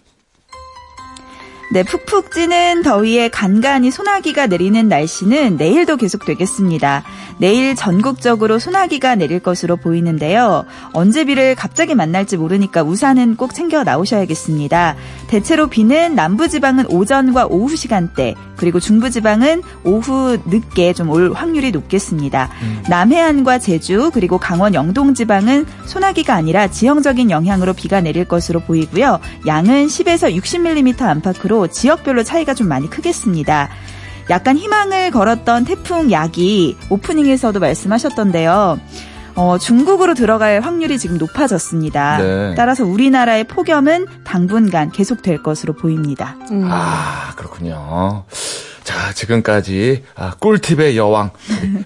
[1.71, 7.03] 네, 푹푹 찌는 더위에 간간히 소나기가 내리는 날씨는 내일도 계속되겠습니다.
[7.37, 10.65] 내일 전국적으로 소나기가 내릴 것으로 보이는데요.
[10.93, 14.95] 언제 비를 갑자기 만날지 모르니까 우산은 꼭 챙겨 나오셔야겠습니다.
[15.27, 22.49] 대체로 비는 남부지방은 오전과 오후 시간대, 그리고 중부지방은 오후 늦게 좀 올 확률이 높겠습니다.
[22.89, 29.19] 남해안과 제주, 그리고 강원 영동지방은 소나기가 아니라 지형적인 영향으로 비가 내릴 것으로 보이고요.
[29.45, 33.69] 양은 10에서 60mm 안팎으로 지역별로 차이가 좀 많이 크겠습니다.
[34.29, 38.79] 약간 희망을 걸었던 태풍 야기 오프닝에서도 말씀하셨던데요.
[39.35, 42.17] 어, 중국으로 들어갈 확률이 지금 높아졌습니다.
[42.17, 42.55] 네.
[42.55, 46.37] 따라서 우리나라의 폭염은 당분간 계속될 것으로 보입니다.
[46.51, 46.67] 음.
[46.71, 48.23] 아, 그렇군요.
[48.83, 51.31] 자, 지금까지 아, 꿀팁의 여왕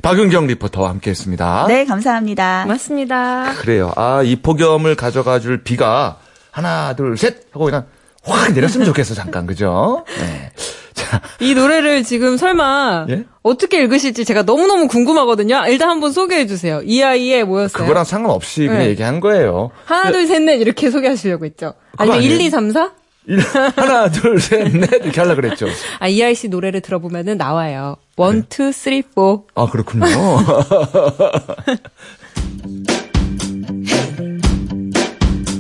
[0.01, 1.65] 박윤경 리포터와 함께했습니다.
[1.67, 2.63] 네, 감사합니다.
[2.63, 3.53] 고맙습니다.
[3.55, 3.91] 그래요.
[3.95, 6.17] 아, 이 폭염을 가져가 줄 비가
[6.51, 7.85] 하나, 둘, 셋 하고 그냥
[8.23, 9.45] 확 내렸으면 좋겠어, 잠깐.
[9.47, 10.03] 그죠?
[10.19, 10.51] 네.
[10.93, 13.23] 자, 이 노래를 지금 설마 예?
[13.41, 15.63] 어떻게 읽으실지 제가 너무너무 궁금하거든요.
[15.67, 16.81] 일단 한번 소개해 주세요.
[16.83, 17.83] 이 아이의 뭐였어요?
[17.83, 18.89] 그거랑 상관없이 그냥 네.
[18.89, 19.71] 얘기한 거예요.
[19.85, 21.73] 하나, 둘, 셋, 넷 이렇게 소개하시려고 했죠.
[21.97, 22.47] 아니면 1, 아니에요?
[22.47, 22.91] 2, 3, 4?
[23.27, 23.39] 일-
[23.75, 25.67] 하나, 둘, 셋, 넷 이렇게 하려고 그랬죠.
[25.99, 27.95] 아, 이아이 씨 노래를 들어보면은 나와요.
[28.17, 29.43] 1, 2, 3, 4.
[29.55, 30.05] 아, 그렇군요.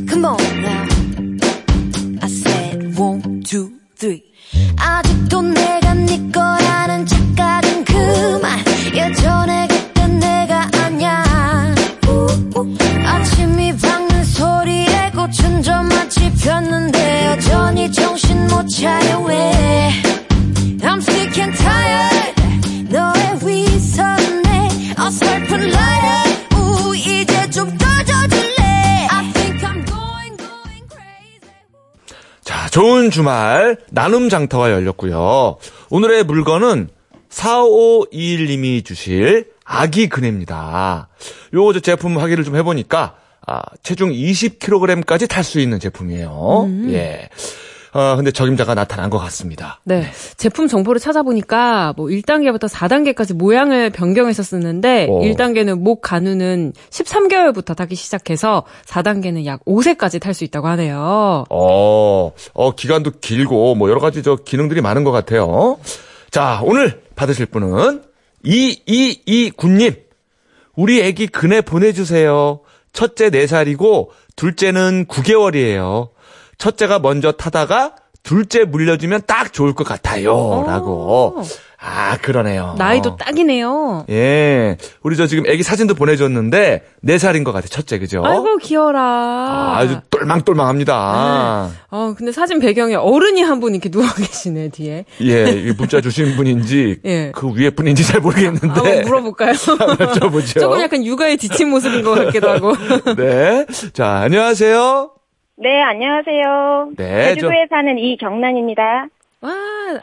[0.09, 0.37] Come on
[2.99, 4.21] one, two, three.
[4.77, 8.59] 아직도 내가 네 거라는 착각은 그만.
[8.93, 11.23] 예전에 그땐 내가 아냐.
[13.05, 19.91] 아침이 밝는 소리에 꽃은 저마치 폈는데 여전히 정신 못 차려 왜.
[20.81, 22.89] I'm sick and tired.
[22.89, 26.28] 너의 위선에 어설픈 liar.
[32.71, 35.57] 좋은 주말 나눔 장터가 열렸고요.
[35.89, 36.89] 오늘의 물건은
[37.29, 41.09] 4521님이 주실 아기 그네입니다.
[41.53, 46.67] 요거 저 제품 확인을 좀 해보니까 아, 체중 20kg까지 탈 수 있는 제품이에요.
[46.89, 47.29] 예.
[47.91, 49.79] 아, 근데 적임자가 나타난 것 같습니다.
[49.83, 50.05] 네.
[50.37, 55.21] 제품 정보를 찾아보니까 뭐 1단계부터 4단계까지 모양을 변경했었었는데 오.
[55.21, 61.45] 1단계는 목 가누는 13개월부터 타기 시작해서 4단계는 약 5세까지 탈 수 있다고 하네요.
[61.49, 65.79] 어, 어, 기간도 길고, 뭐, 여러 가지 저 기능들이 많은 것 같아요.
[66.31, 68.03] 자, 오늘 받으실 분은
[68.45, 69.97] 2229님.
[70.75, 72.59] 우리 애기 그네 보내주세요.
[72.93, 76.09] 첫째 4살이고, 둘째는 9개월이에요.
[76.63, 80.65] 첫째가 먼저 타다가, 둘째 물려주면 딱 좋을 것 같아요.
[80.67, 81.41] 라고.
[81.81, 82.75] 아, 그러네요.
[82.77, 84.05] 나이도 딱이네요.
[84.09, 84.75] 예.
[85.01, 88.21] 우리 저 지금 애기 사진도 보내줬는데, 4살인 것 같아, 첫째, 그죠?
[88.25, 88.99] 아이고 귀여라.
[89.01, 91.69] 아, 아주 똘망똘망합니다.
[91.89, 95.05] 어, 근데 사진 배경에 어른이 한 분 이렇게 누워 계시네 뒤에.
[95.21, 97.31] 예, 이 문자 주신 분인지 예.
[97.33, 99.53] 그 위에 분인지 잘 모르겠는데 한번 물어볼까요?
[99.55, 100.59] 여쭤보죠.
[100.59, 102.73] 조금 약간 육아에 지친 모습인 것 같기도 하고.
[103.15, 105.11] 네, 자 안녕하세요.
[105.61, 106.91] 네, 안녕하세요.
[106.95, 109.07] 네, 제주도에 사는 이경란입니다.
[109.41, 109.51] 와,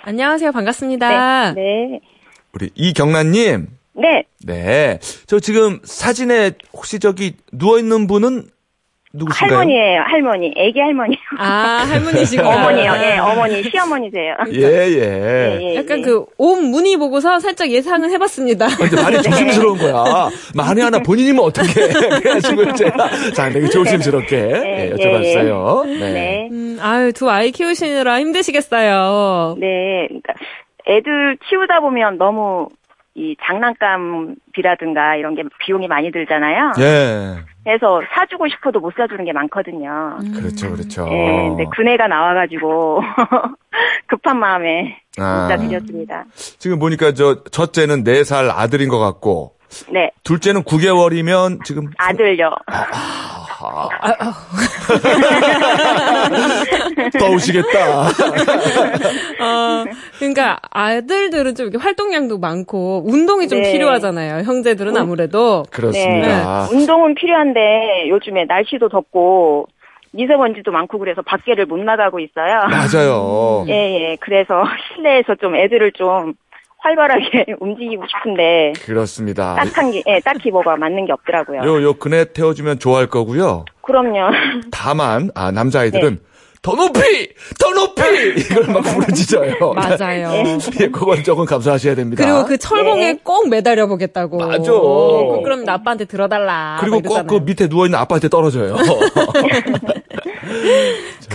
[0.02, 0.52] 안녕하세요.
[0.52, 1.54] 반갑습니다.
[1.54, 2.00] 네.
[2.52, 3.66] 우리 이경란님.
[3.94, 4.24] 네.
[4.44, 8.50] 네, 저 지금 사진에 혹시 저기 누워 있는 분은
[9.16, 9.58] 누구신가요?
[9.58, 10.52] 할머니예요, 할머니.
[10.56, 11.16] 애기 할머니.
[11.38, 12.48] 아, 할머니시구나.
[12.48, 12.92] 어머니요.
[13.02, 14.34] 예, 어머니, 시어머니세요.
[14.52, 14.68] 예, 예.
[14.68, 16.02] 예, 예, 약간 예.
[16.02, 18.66] 그옷 무늬 보고서 살짝 예상은 해봤습니다.
[18.66, 20.28] 아, 근데 많이 조심스러운 거야.
[20.54, 25.88] 만에 하나 본인이면 어떻게 그래가지고 제가 자 되게 조심스럽게 예, 예, 여쭤봤어요.
[25.88, 25.98] 예.
[25.98, 26.12] 네.
[26.12, 26.48] 네.
[26.52, 29.56] 음, 아유, 두 아이 키우시느라 힘드시겠어요.
[29.58, 30.06] 네.
[30.08, 30.34] 그러니까
[30.88, 32.68] 애들 키우다 보면 너무
[33.16, 36.72] 이 장난감비라든가 이런 게 비용이 많이 들잖아요.
[36.78, 40.18] 예, 그래서 사주고 싶어도 못 사주는 게 많거든요.
[40.34, 41.08] 그렇죠, 그렇죠.
[41.10, 43.00] 예, 근데 그네가 나와가지고
[44.06, 45.48] 급한 마음에 아.
[45.48, 46.24] 문자 드렸습니다.
[46.34, 49.54] 지금 보니까 저 첫째는 4살 아들인 것 같고
[49.90, 52.50] 네, 둘째는 9개월이면 지금 아들요.
[57.18, 58.02] 떠오시겠다.
[59.40, 59.84] 어,
[60.18, 63.72] 그러니까 아들들은 좀 이렇게 활동량도 많고 운동이 좀 네.
[63.72, 64.42] 필요하잖아요.
[64.44, 65.64] 형제들은 아무래도.
[65.70, 66.66] 그렇습니다.
[66.70, 69.68] 네, 운동은 필요한데 요즘에 날씨도 덥고
[70.12, 72.62] 미세먼지도 많고 그래서 밖에를 못 나가고 있어요.
[72.70, 73.64] 맞아요.
[73.68, 73.72] 예,
[74.12, 74.16] 예.
[74.20, 74.64] 그래서
[74.94, 76.34] 실내에서 좀 애들을 좀
[76.78, 79.54] 활발하게 움직이고 싶은데 그렇습니다.
[79.56, 81.62] 딱한 게, 예, 딱히 뭐가 맞는 게 없더라고요.
[81.64, 83.64] 요, 요 그네 태워주면 좋아할 거고요.
[83.82, 84.30] 그럼요.
[84.70, 86.20] 다만, 아, 남자아이들은 네.
[86.62, 87.00] 더 높이!
[87.60, 88.02] 더 높이!
[88.40, 89.54] 이걸 막 부르짖어요.
[89.74, 90.32] 맞아요.
[90.80, 92.24] 예, 그건 조금 감수하셔야 됩니다.
[92.24, 93.18] 그리고 그 철봉에 네.
[93.22, 94.38] 꼭 매달려 보겠다고.
[94.38, 94.72] 맞아.
[94.72, 96.78] 그- 그럼 나 아빠한테 들어달라.
[96.80, 97.34] 그리고 막꼭 그.
[97.44, 98.74] 밑에 누워있는 아빠한테 떨어져요.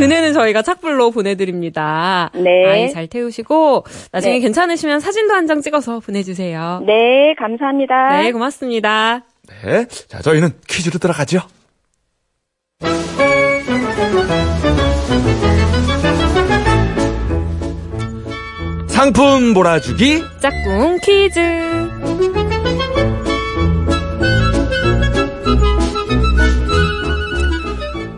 [0.01, 2.31] 그 그네는 저희가 착불로 보내드립니다.
[2.33, 2.65] 네.
[2.67, 4.39] 아이 잘 태우시고 나중에 네.
[4.39, 6.81] 괜찮으시면 사진도 한 장 찍어서 보내주세요.
[6.85, 8.21] 네, 감사합니다.
[8.21, 9.25] 네, 고맙습니다.
[9.63, 9.85] 네.
[10.07, 11.39] 자, 저희는 퀴즈로 들어가죠.
[18.87, 20.23] 상품 몰아주기.
[20.41, 21.39] 짝꿍 퀴즈.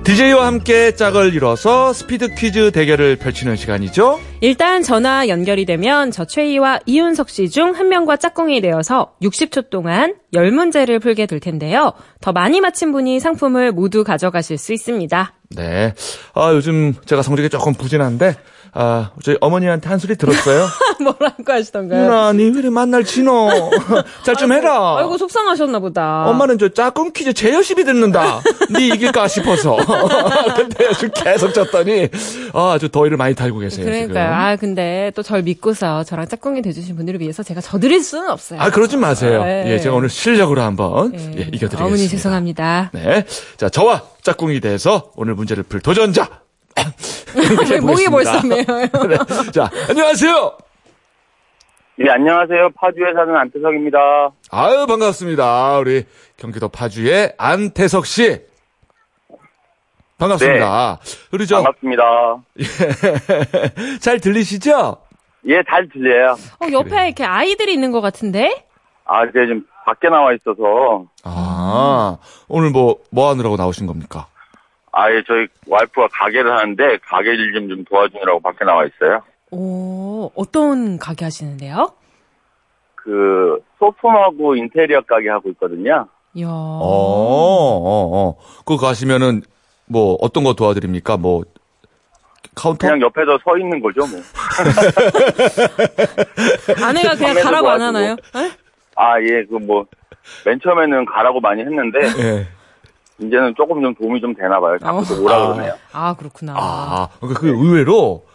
[0.03, 4.19] DJ와 함께 짝을 이뤄서 스피드 퀴즈 대결을 펼치는 시간이죠.
[4.41, 10.15] 일단 전화 연결이 되면 저 최희와 이윤석 씨 중 한 명과 짝꿍이 되어서 60초 동안
[10.33, 11.93] 10문제를 풀게 될 텐데요.
[12.19, 15.33] 더 많이 맞힌 분이 상품을 모두 가져가실 수 있습니다.
[15.55, 15.93] 네.
[16.33, 18.35] 아, 요즘 제가 성적이 조금 부진한데,
[18.75, 20.65] 아, 저희 어머니한테 한 소리 들었어요.
[20.99, 22.01] 뭐라고 하시던가요?
[22.03, 23.49] 누나, 니왜 이리 만날 지노?
[24.25, 24.97] 잘 좀 해라.
[24.97, 26.25] 아이고 속상하셨나 보다.
[26.27, 28.41] 엄마는 저 짝꿍 퀴즈 제 열심히 듣는다.
[28.75, 29.75] 니 이길까 싶어서.
[30.55, 32.09] 근데 계속 졌더니,
[32.53, 33.85] 아, 아주 더위를 많이 달고 계세요.
[33.85, 34.07] 그러니까요.
[34.07, 34.21] 지금.
[34.21, 38.59] 아 근데 또 절 믿고서 저랑 짝꿍이 돼주신 분들을 위해서 제가 져드릴 수는 없어요.
[38.59, 39.43] 아, 그러지 마세요.
[39.43, 39.65] 네.
[39.67, 41.17] 예, 제가 오늘 실력으로 한번 네.
[41.17, 41.85] 예, 이겨드리겠습니다.
[41.85, 42.89] 어머니 죄송합니다.
[42.93, 43.25] 네.
[43.57, 46.42] 자, 저와 짝꿍이 돼서 오늘 문제를 풀 도전자.
[47.69, 48.63] 왜 목이 벌써 메요?
[49.07, 49.51] 네.
[49.51, 50.57] 자, 안녕하세요.
[51.95, 52.69] 네, 안녕하세요.
[52.75, 53.97] 파주에 사는 안태석입니다.
[54.51, 55.77] 아유, 반갑습니다.
[55.77, 56.05] 우리
[56.37, 58.41] 경기도 파주의 안태석 씨.
[60.17, 60.99] 반갑습니다.
[61.31, 61.63] 우리 저, 네.
[61.63, 62.03] 반갑습니다.
[64.01, 64.97] 잘 들리시죠?
[65.47, 66.35] 예, 잘 들려요.
[66.61, 68.65] 어, 옆에 이렇게 아이들이 있는 것 같은데?
[69.05, 74.27] 아, 이제 좀 밖에 나와 있어서, 아, 오늘 뭐, 뭐 하느라고 나오신 겁니까?
[74.95, 79.21] 아, 예, 저희 와이프가 가게를 하는데, 가게 일 좀 좀 도와주느라고 밖에 나와 있어요.
[79.51, 81.91] 오, 어떤 가게 하시는데요?
[82.95, 86.07] 그, 소품하고 인테리어 가게 하고 있거든요.
[86.35, 86.47] 이야.
[86.47, 88.35] 어, 어, 어.
[88.65, 89.41] 그거 가시면은,
[89.87, 91.17] 뭐, 어떤 거 도와드립니까?
[91.17, 91.43] 뭐,
[92.55, 92.85] 카운터?
[92.87, 94.19] 그냥 옆에서 서 있는 거죠, 뭐.
[96.85, 97.97] 아내가 그냥 가라고 안 도와주고.
[97.97, 98.15] 하나요?
[98.35, 98.51] 에?
[98.95, 99.85] 아, 예, 그 뭐,
[100.45, 102.47] 맨 처음에는 가라고 많이 했는데, 예.
[103.27, 104.77] 이제는 조금 좀 도움이 좀 되나 봐요.
[104.79, 105.03] 자꾸 어.
[105.03, 105.73] 또 오라 그러네요.
[105.91, 106.53] 아, 그렇구나.
[106.55, 108.25] 아, 그러니까 그 의외로,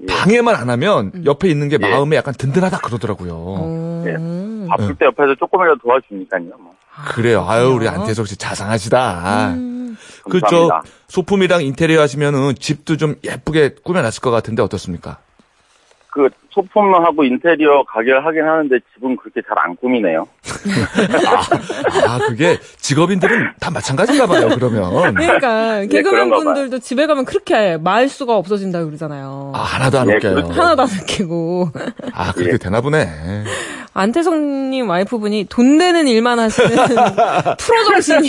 [0.00, 0.06] 예.
[0.06, 1.88] 방해만 안 하면 옆에 있는 게 예.
[1.90, 3.32] 마음에 약간 든든하다 그러더라고요.
[3.34, 4.04] 오.
[4.06, 4.12] 예.
[4.68, 6.72] 바쁠 때 옆에서 조금이라도 도와주니까요, 뭐.
[7.14, 7.44] 그래요.
[7.48, 7.88] 아유, 우리.
[7.88, 9.50] 안태석 씨 자상하시다.
[9.54, 9.96] 음.
[10.24, 10.82] 그, 저, 감사합니다.
[11.08, 15.18] 소품이랑 인테리어 하시면은 집도 좀 예쁘게 꾸며놨을 것 같은데 어떻습니까?
[16.12, 20.26] 그, 소품하고 인테리어 가게를 하긴 하는데, 집은 그렇게 잘 안 꾸미네요.
[22.06, 25.14] 아, 그게 직업인들은 다 마찬가지인가 봐요, 그러면.
[25.14, 26.40] 그러니까 네, 개그맨 봐요.
[26.40, 29.52] 분들도 집에 가면 그렇게 말 수가 없어진다 그러잖아요.
[29.54, 30.34] 아, 하나도 안 네, 웃겨요.
[30.34, 30.52] 그렇죠.
[30.60, 31.68] 하나도 안 느끼고
[32.12, 32.58] 아, 그렇게 예.
[32.58, 33.08] 되나 보네.
[33.94, 36.70] 안태성님 와이프분이 돈 되는 일만 하시는
[37.58, 38.24] 프로 정신이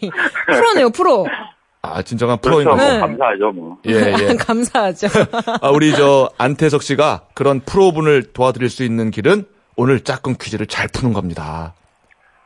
[0.46, 1.26] 프로네요 프로.
[1.82, 2.76] 아, 진정한 프로인 그렇죠.
[2.76, 2.86] 거죠.
[2.86, 3.00] 뭐 네.
[3.00, 3.78] 감사하죠, 뭐.
[3.88, 4.34] 예, 예.
[4.38, 5.08] 감사하죠.
[5.62, 9.44] 아, 우리 저 안태석 씨가 그런 프로분을 도와드릴 수 있는 길은
[9.76, 11.74] 오늘 짝꿍 퀴즈를 잘 푸는 겁니다.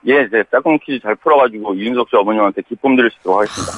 [0.06, 3.72] 예, 제 짝꿍 퀴즈 잘 풀어가지고 이윤석 씨 어머님한테 기쁨 드릴 수 있도록 하겠습니다.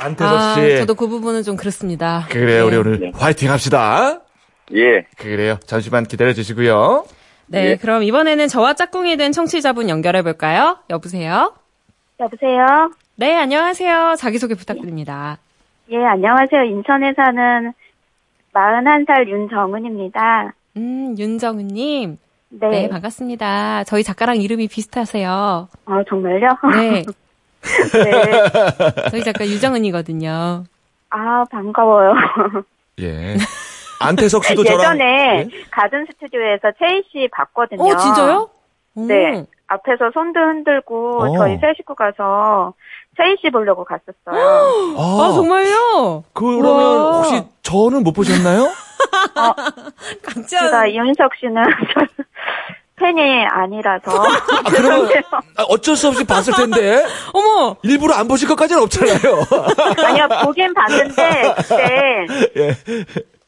[0.00, 0.76] 안태석 아, 씨.
[0.78, 2.26] 저도 그 부분은 좀 그렇습니다.
[2.30, 2.76] 그래요, 우리 네.
[2.78, 3.12] 오늘 네.
[3.14, 4.20] 화이팅 합시다.
[4.74, 5.58] 예, 그래요.
[5.66, 7.04] 잠시만 기다려 주시고요.
[7.48, 7.76] 네, 예.
[7.76, 10.78] 그럼 이번에는 저와 짝꿍이 된 청취자분 연결해 볼까요?
[10.88, 11.52] 여보세요.
[12.18, 12.90] 여보세요?
[13.16, 14.16] 네, 안녕하세요.
[14.18, 15.38] 자기소개 부탁드립니다.
[15.90, 16.64] 예, 안녕하세요.
[16.64, 17.72] 인천에 사는
[18.52, 20.52] 41살 윤정은입니다.
[20.76, 22.18] 음, 윤정은님.
[22.50, 22.68] 네.
[22.68, 23.84] 네, 반갑습니다.
[23.84, 25.68] 저희 작가랑 이름이 비슷하세요.
[25.86, 26.48] 어, 정말요?
[26.74, 27.04] 네,
[28.04, 29.10] 네.
[29.10, 30.64] 저희 작가 유정은이거든요.
[31.10, 32.14] 아, 반가워요.
[33.00, 33.36] 예.
[34.00, 35.48] 안태석 씨도 저랑 예전에 예?
[35.70, 37.82] 가든 스튜디오에서 채희 씨 봤거든요.
[37.82, 38.50] 어, 진짜요?
[38.96, 39.06] 오.
[39.06, 39.46] 네.
[39.74, 41.38] 앞에서 손도 흔들고 어.
[41.38, 42.74] 저희 세 식구 가서
[43.16, 44.94] 채희 씨 보려고 갔었어요.
[44.98, 46.24] 아, 정말요?
[46.32, 47.16] 그러면 우와.
[47.18, 48.68] 혹시 저는 못 보셨나요?
[50.22, 50.42] 각자.
[50.64, 51.62] 제가 이윤석 씨는
[52.96, 54.10] 팬이 아니라서.
[54.12, 55.10] 아, 그러면
[55.56, 57.76] 아, 어쩔 수 없이 봤을 텐데 어머!
[57.82, 59.44] 일부러 안 보실 것까지는 없잖아요.
[60.06, 62.76] 아니요, 보긴 봤는데, 그때 예.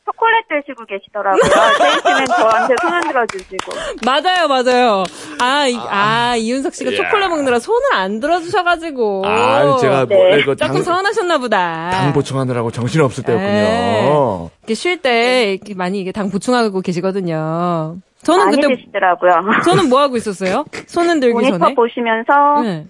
[0.07, 1.42] 초콜릿 드시고 계시더라고요.
[1.79, 3.73] 채희 씨는 저한테 손 흔들어 주시고.
[4.05, 5.05] 맞아요, 맞아요.
[5.40, 6.97] 아, 이, 아, 이윤석 씨가 야.
[6.97, 9.25] 초콜릿 먹느라 손을 안 들어 주셔 가지고.
[9.27, 10.16] 아, 제가 네.
[10.16, 11.90] 원래 그 당, 조금 서운하셨나 보다.
[11.90, 13.37] 당 보충하느라고 정신이 없을 네.
[13.37, 14.51] 때였군요.
[14.62, 17.97] 이렇게 쉴 때 이렇게 많이 이게 당 보충하고 계시거든요.
[18.23, 19.33] 저는 많이 그때 드시더라고요.
[19.64, 20.64] 저는 뭐 하고 있었어요?
[20.87, 21.75] 손은 들기 모니터 전에.
[21.75, 22.87] 보시면서 네.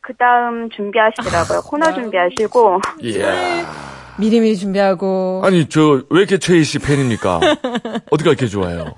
[0.00, 1.60] 그 다음 준비하시더라고요.
[1.62, 2.80] 코너 준비하시고.
[3.02, 3.66] 이야.
[4.18, 5.42] 미리미리 준비하고.
[5.44, 7.40] 아니 저 왜 이렇게 최희 씨 팬입니까?
[8.10, 8.94] 어디가 이렇게 좋아요?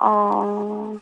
[0.00, 0.96] 어,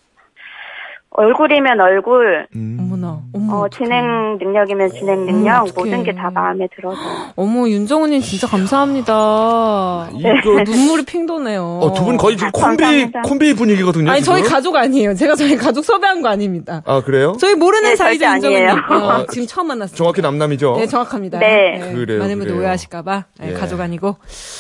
[1.13, 2.77] 얼굴이면 얼굴, 음.
[2.81, 3.55] 어머나, 어머.
[3.55, 3.85] 어, 어떡해.
[3.85, 5.91] 진행 능력이면 진행 능력, 음, 어떡해.
[5.91, 6.99] 모든 게 다 마음에 들어서.
[7.35, 10.09] 어머, 윤정우님 진짜 감사합니다.
[10.15, 11.81] 이거 눈물이 핑 도네요.
[11.83, 13.23] 어, 두 분 거의 지금 콤비 감사합니다.
[13.23, 14.11] 콤비 분위기거든요.
[14.11, 14.43] 아니, 저희.
[14.43, 15.15] 가족 아니에요.
[15.15, 16.83] 제가 저희 가족 섭외한 거 아닙니다.
[16.87, 17.37] 아 그래요?
[17.41, 18.69] 저희 모르는 네, 사이죠, 윤정우님.
[18.69, 19.97] 어, 아, 지금 처음 만났어요.
[19.97, 20.77] 정확히 남남이죠.
[20.77, 21.39] 네, 정확합니다.
[21.41, 21.93] 네.
[21.95, 22.57] 그래요, 많은 분들.
[22.57, 23.53] 오해하실까봐 네, 예.
[23.55, 24.17] 가족 아니고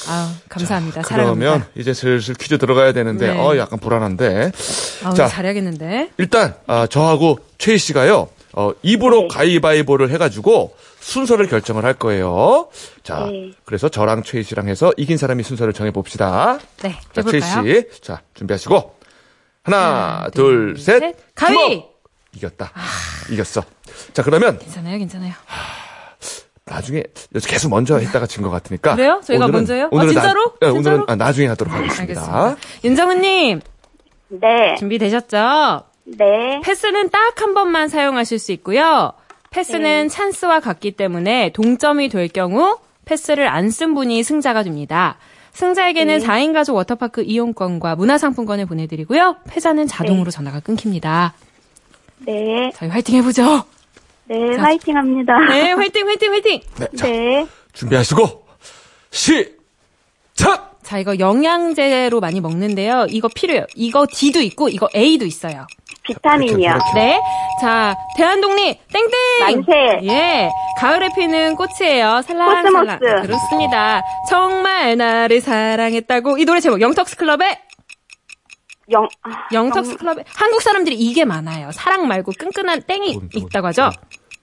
[0.08, 1.02] 아 감사합니다.
[1.02, 1.70] 그러면 사랑합니다.
[1.76, 3.38] 이제 슬슬 퀴즈 들어가야 되는데 네.
[3.40, 4.52] 어 약간 불안한데
[5.04, 5.26] 아, 자.
[5.26, 6.10] 잘해야겠는데.
[6.40, 9.28] 일단 아, 저하고 최희 씨가요 어, 입으로 네.
[9.28, 12.68] 가위바위보를 해가지고 순서를 결정을 할 거예요.
[13.02, 13.52] 자, 네.
[13.64, 16.58] 그래서 저랑 최희 씨랑 해서 이긴 사람이 순서를 정해 봅시다.
[16.82, 17.64] 네, 자, 최희 해볼까요?
[17.92, 18.94] 씨, 자 준비하시고
[19.62, 21.16] 하나, 하나, 둘, 둘, 셋, 셋.
[21.34, 21.56] 가위!
[21.56, 22.00] 주먹!
[22.34, 22.72] 이겼다.
[23.30, 23.62] 이겼어.
[24.12, 25.32] 자, 그러면 괜찮아요, 괜찮아요.
[26.64, 27.02] 나중에
[27.46, 28.94] 계속 먼저 했다가 진 것 같으니까.
[28.94, 29.20] 그래요?
[29.24, 29.84] 저희가 오늘은- 먼저 해요?
[29.86, 30.40] 아, 오늘은 진짜로?
[30.60, 30.96] 나, 네, 진짜로?
[30.96, 32.02] 오늘은 아, 나중에 하도록 하겠습니다.
[32.02, 32.56] 알겠습니다.
[32.84, 33.60] 윤정우님
[34.28, 35.84] 네, 준비되셨죠?
[36.18, 39.12] 네, 패스는 딱 한 번만 사용하실 수 있고요.
[39.50, 45.16] 패스는 찬스와 같기 때문에 동점이 될 경우 패스를 안 쓴 분이 승자가 됩니다.
[45.52, 49.36] 승자에게는 4인 가족 워터파크 이용권과 문화상품권을 보내드리고요.
[49.48, 51.34] 패자는 자동으로 전화가 끊깁니다.
[52.18, 53.64] 네, 저희 화이팅 해보죠.
[54.26, 54.62] 네, 자.
[54.62, 55.32] 화이팅 합니다.
[55.48, 56.60] 네, 화이팅, 화이팅, 화이팅!
[56.78, 58.46] 네, 자, 네, 준비하시고
[59.10, 60.78] 시작.
[60.84, 63.06] 자, 이거 영양제로 많이 먹는데요.
[63.10, 63.66] 이거 필요해요.
[63.74, 65.66] 이거 D도 있고, 이거 A도 있어요.
[66.02, 66.72] 비타민이요.
[66.72, 66.92] 그렇죠.
[66.94, 67.20] 네.
[67.60, 69.10] 자, 대한독립, 땡땡!
[69.40, 69.72] 만세.
[70.04, 70.50] 예.
[70.78, 72.22] 가을에 피는 꽃이에요.
[72.22, 72.98] 살랑살랑.
[72.98, 73.26] 코스모스.
[73.26, 74.02] 그렇습니다.
[74.28, 76.38] 정말 나를 사랑했다고.
[76.38, 77.58] 이 노래 제목, 영턱스 클럽의,
[78.92, 81.70] 영, 아, 영턱스 클럽의, 한국 사람들이 이게 많아요.
[81.72, 83.90] 사랑 말고 끈끈한 땡이 돈, 돈, 있다고 하죠.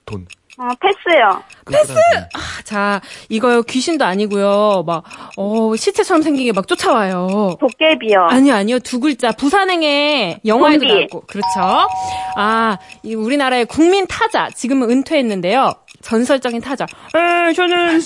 [0.06, 0.26] 돈.
[0.60, 1.42] 어, 패스요.
[1.70, 1.92] 패스.
[2.34, 3.62] 아, 자, 이거요.
[3.62, 4.82] 귀신도 아니고요.
[4.86, 5.04] 막,
[5.36, 7.56] 어, 시체처럼 생긴 게 막 쫓아와요.
[7.60, 8.20] 도깨비요.
[8.28, 8.78] 아니요, 아니요.
[8.80, 9.30] 두 글자.
[9.30, 10.94] 부산행의 영화에도 좀비.
[10.94, 11.20] 나왔고.
[11.28, 11.88] 그렇죠.
[12.36, 14.48] 아, 이 우리나라의 국민 타자.
[14.50, 15.74] 지금은 은퇴했는데요.
[16.02, 16.86] 전설적인 타자.
[17.14, 18.00] 에, 저는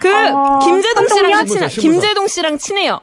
[0.00, 1.46] 그 어, 김재동 씨랑?
[1.46, 1.68] 친해.
[1.68, 1.80] 신문사.
[1.80, 3.00] 김재동 씨랑 친해요.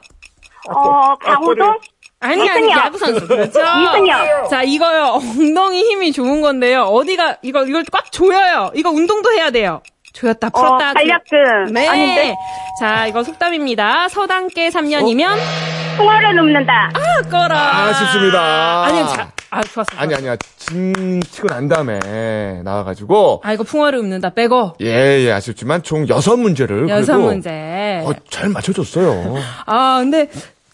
[0.70, 1.78] 어, 강호동?
[2.22, 2.70] 아니 아니.
[2.70, 3.28] 야구 선수.
[3.28, 3.60] 그렇죠.
[3.60, 4.50] 이승엽.
[4.50, 5.20] 자, 이거요.
[5.38, 6.84] 엉덩이 힘이 좋은 건데요.
[6.84, 8.72] 어디가 이거 이걸 꽉 조여요.
[8.76, 9.82] 이거 운동도 해야 돼요.
[10.14, 10.94] 조였다 어, 풀었다.
[10.94, 11.74] 간략근.
[11.74, 11.88] 네.
[11.88, 12.36] 아닌데?
[12.80, 14.10] 자, 이거 속담입니다.
[14.10, 15.36] 서당계 3년이면
[15.98, 16.92] 풍어를 눕는다.
[17.30, 17.58] 꺼라.
[17.58, 18.84] 아 쉽습니다.
[18.86, 19.90] 아니요, 자, 아, 좋았어.
[19.98, 20.36] 아니 아니야.
[20.58, 24.74] 진 치고 난 다음에 나와가지고 아, 이거 풍어를 읊는다 빼고.
[24.82, 28.02] 예 예 아쉽지만 총 여섯 문제를 여섯 문제.
[28.06, 29.38] 어, 잘 맞춰줬어요.
[29.66, 30.28] 아, 근데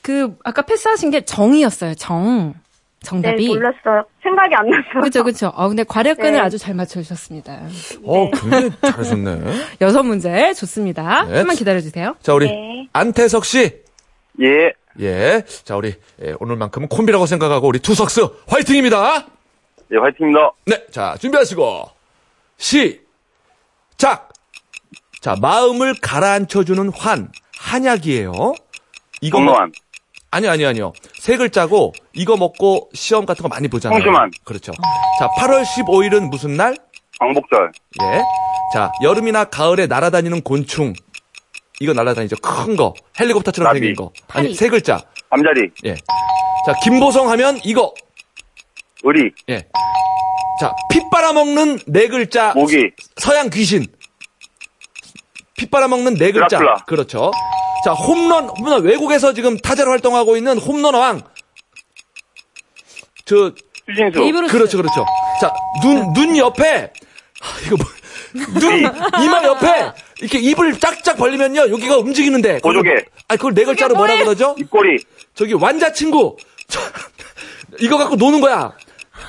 [0.07, 1.93] 그 아까 패스하신 게 정이었어요.
[1.95, 2.53] 정.
[2.53, 3.45] 네, 정답이.
[3.49, 4.05] 몰랐어요.
[4.23, 5.01] 생각이 안 났어요.
[5.01, 5.51] 그렇죠, 그렇죠.
[5.53, 6.39] 아, 근데 과략근을 네.
[6.39, 7.63] 아주 잘 맞춰주셨습니다.
[8.05, 9.41] 어 굉장히 잘하셨네.
[9.81, 11.25] 여섯 문제 좋습니다.
[11.25, 11.39] 네.
[11.39, 12.15] 좀만 기다려주세요.
[12.21, 12.87] 자 우리 네.
[12.93, 13.81] 안태석 씨.
[14.41, 15.43] 예, 예.
[15.65, 15.93] 자 우리
[16.23, 19.27] 예, 오늘만큼은 콤비라고 생각하고 우리 투석스 화이팅입니다.
[19.91, 20.51] 예, 화이팅입니다.
[20.67, 20.85] 네.
[20.89, 21.83] 자 준비하시고
[22.55, 24.29] 시작.
[25.19, 28.31] 자 마음을 가라앉혀주는 환 한약이에요.
[29.21, 29.71] 이거 뭐- 건너한.
[30.37, 30.93] 아니요, 아니요, 아니요.
[31.19, 33.97] 세 글자고, 이거 먹고 시험 같은 거 많이 보잖아요.
[33.97, 34.29] 홍수만.
[34.43, 34.71] 그렇죠.
[35.19, 36.75] 자, 8월 15일은 무슨 날?
[37.19, 37.71] 광복절.
[38.03, 38.21] 예.
[38.73, 40.93] 자, 여름이나 가을에 날아다니는 곤충.
[41.79, 42.35] 이거 날아다니죠.
[42.37, 42.93] 큰 거.
[43.19, 43.79] 헬리콥터처럼 나비.
[43.79, 44.11] 생긴 거.
[44.29, 44.53] 아니, 파리.
[44.55, 45.01] 세 글자.
[45.31, 45.69] 잠자리.
[45.85, 45.95] 예.
[45.95, 47.93] 자, 김보성 하면 이거.
[49.03, 49.31] 의리.
[49.49, 49.67] 예.
[50.59, 52.53] 자, 피 빨아먹는 네 글자.
[52.53, 52.91] 모기.
[53.15, 53.85] 서양 귀신.
[55.55, 56.59] 피 빨아먹는 네 글자.
[56.59, 56.85] 드라큘라.
[56.85, 57.31] 그렇죠.
[57.83, 61.21] 자, 홈런, 홈런, 외국에서 지금 타자로 활동하고 있는 홈런 왕.
[63.25, 63.51] 저,
[63.89, 64.21] 수신수.
[64.23, 65.05] 입으로 그렇죠, 그렇죠.
[65.39, 66.91] 자, 눈, 눈 옆에,
[67.39, 67.85] 하, 이거 뭐,
[68.59, 68.79] 눈,
[69.23, 72.59] 이마 옆에, 이렇게 입을 짝짝 벌리면요, 여기가 움직이는데.
[72.59, 72.89] 보조개.
[73.27, 74.25] 아니, 그걸 네 글자로 뭐라 뭐예요?
[74.25, 74.55] 그러죠?
[74.57, 74.97] 입꼬리.
[75.35, 76.37] 저기, 완자친구.
[76.67, 76.79] 저,
[77.79, 78.73] 이거 갖고 노는 거야.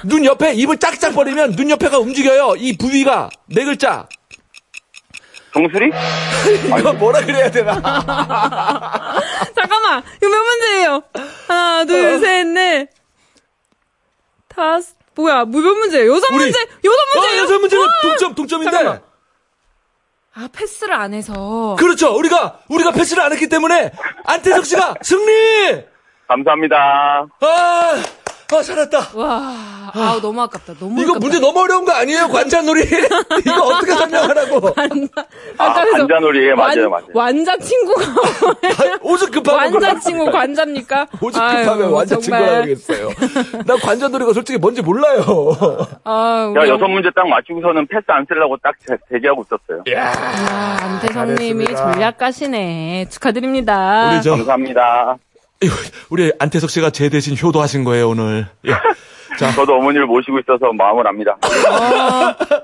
[0.04, 2.54] 눈 옆에 입을 짝짝 벌리면 눈 옆에가 움직여요.
[2.58, 3.30] 이 부위가.
[3.46, 4.08] 네 글자.
[5.58, 5.90] 정수리?
[6.78, 7.74] 이거 뭐라 그래야 되나.
[9.54, 11.02] 잠깐만, 이거 몇 문제예요?
[11.48, 11.84] 하나, 어.
[11.84, 12.88] 둘, 셋, 넷,
[14.48, 16.14] 다섯, 뭐야, 뭐몇 문제예요?
[16.14, 17.42] 여섯 우리- 문제, 여섯 어, 문제예요?
[17.42, 17.92] 여섯 문제는 우와!
[18.02, 18.70] 동점, 동점인데.
[18.70, 19.02] 잠깐만.
[20.34, 21.74] 아, 패스를 안 해서.
[21.78, 22.14] 그렇죠.
[22.16, 23.90] 우리가, 우리가 패스를 안 했기 때문에,
[24.24, 25.82] 안태석 씨가 승리!
[26.28, 27.26] 감사합니다.
[27.40, 28.02] 아,
[28.50, 28.98] 아, 잘했다.
[29.14, 30.72] 와, 아우, 너무 아깝다.
[30.80, 31.18] 너무 이거 아깝다.
[31.20, 32.28] 문제 너무 어려운 거 아니에요?
[32.28, 32.80] 관자놀이?
[33.44, 34.68] 이거 어떻게 설명하라고?
[35.58, 36.48] 아, 관자놀이.
[36.48, 37.06] 예, 맞아요, 맞아요.
[37.12, 41.08] 완자 친구가 아, 오죽 급하면 완자 친구 관자입니까?
[41.20, 42.40] 오죽 아유, 급하면 완자 정말.
[42.40, 43.64] 친구라고 하겠어요.
[43.66, 45.22] 난 관자놀이가 솔직히 뭔지 몰라요.
[46.04, 49.84] 아, 제가 여섯 문제 딱 맞추고서는 패스 안 쓰려고 딱 대- 대기하고 있었어요.
[49.94, 51.66] 아, 안태성님이.
[51.76, 53.08] 전략가시네.
[53.10, 54.12] 축하드립니다.
[54.14, 55.16] 우리 저, 감사합니다.
[56.10, 58.46] 우리 안태석 씨가 제 대신 효도하신 거예요, 오늘.
[58.66, 58.72] 예.
[59.38, 61.36] 저도 어머니를 모시고 있어서 마음을 압니다.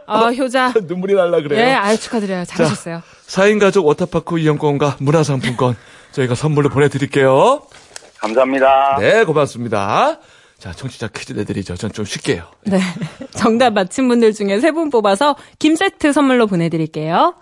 [0.07, 0.73] 아, 효자.
[0.89, 1.61] 눈물이 날라 그래요.
[1.61, 2.45] 예, 아유, 축하드려요.
[2.45, 3.03] 잘하셨어요.
[3.29, 5.77] 4인 가족 워터파크 이용권과 문화상품권
[6.13, 7.63] 저희가 선물로 보내드릴게요.
[8.19, 8.97] 감사합니다.
[8.99, 10.19] 네, 고맙습니다.
[10.59, 11.77] 자, 청취자 퀴즈 내드리죠.
[11.77, 12.45] 전 좀 쉽게 요.
[12.65, 12.81] 네.
[13.37, 17.35] 정답 맞힌 분들 중에 세 분 뽑아서 김 세트 선물로 보내드릴게요.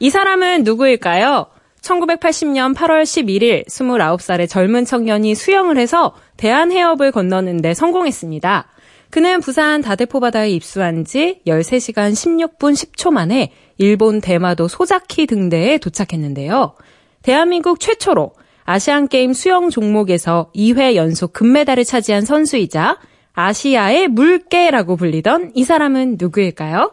[0.00, 1.46] 이 사람은 누구일까요?
[1.82, 8.68] 1980년 8월 11일 29살의 젊은 청년이 수영을 해서 대한 해협을 건너는데 성공했습니다.
[9.10, 16.74] 그는 부산 다대포 바다에 입수한 지 13시간 16분 10초 만에 일본 대마도 소자키 등대에 도착했는데요.
[17.22, 18.32] 대한민국 최초로
[18.64, 23.00] 아시안 게임 수영 종목에서 2회 연속 금메달을 차지한 선수이자
[23.34, 26.92] 아시아의 물개라고 불리던 이 사람은 누구일까요?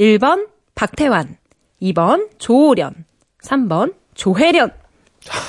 [0.00, 1.36] 1번 박태환,
[1.82, 3.04] 2번 조오련,
[3.42, 4.70] 3번 조혜련.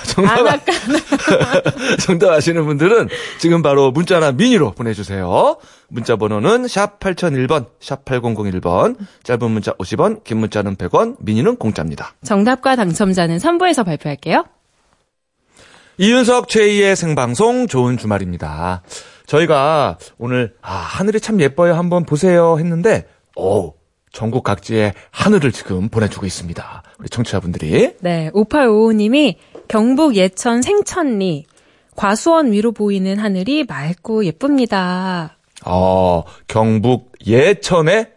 [0.08, 0.62] 정답,
[2.00, 3.10] 정답 아시는 분들은
[3.40, 5.58] 지금 바로 문자나 미니로 보내주세요.
[5.90, 12.14] 문자 번호는 샵 8001번, 샵 8001번, 짧은 문자 50원, 긴 문자는 100원, 미니는 공짜입니다.
[12.24, 14.46] 정답과 당첨자는 3부에서 발표할게요.
[15.98, 18.82] 이윤석 최희의 생방송 좋은 주말입니다.
[19.28, 23.74] 저희가 오늘 아 하늘이 참 예뻐요 한번 보세요 했는데 오
[24.16, 26.84] 전국 각지의 하늘을 지금 보내주고 있습니다.
[27.00, 29.36] 우리 청취자분들이 네, 5855님이
[29.68, 31.46] 경북 예천 생천리
[31.96, 35.38] 과수원 위로 보이는 하늘이 맑고 예쁩니다.
[35.66, 38.14] 어 경북 예천의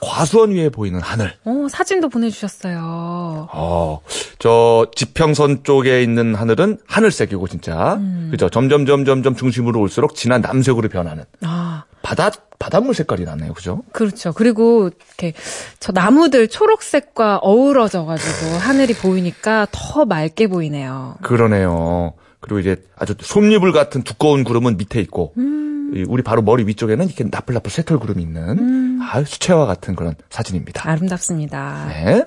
[0.00, 1.32] 과수원 위에 보이는 하늘.
[1.44, 3.48] 오, 사진도 보내주셨어요.
[3.52, 4.00] 어,
[4.40, 8.48] 저 지평선 쪽에 있는 하늘은 하늘색이고 진짜 그죠.
[8.48, 13.82] 점점 점점 점 중심으로 올수록 진한 남색으로 변하는 아, 바다 바닷물 색깔이 나네요, 그죠?
[13.92, 14.32] 그렇죠.
[14.32, 15.32] 그리고 이렇게
[15.80, 21.16] 저 나무들 초록색과 어우러져 가지고 하늘이 보이니까 더 맑게 보이네요.
[21.22, 22.14] 그러네요.
[22.38, 27.24] 그리고 이제 아주 솜잎을 같은 두꺼운 구름은 밑에 있고 이 우리 바로 머리 위쪽에는 이렇게
[27.30, 30.88] 나풀나풀 새털 구름이 있는 아주 수채화 같은 그런 사진입니다.
[30.88, 31.86] 아름답습니다.
[31.88, 32.24] 네.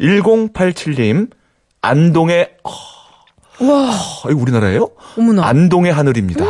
[0.00, 1.30] 1087님
[1.82, 2.70] 안동의 어,
[3.64, 3.90] 와,
[4.24, 4.90] 어, 이거 우리나라예요?
[5.18, 5.46] 어머나.
[5.46, 6.44] 안동의 하늘입니다.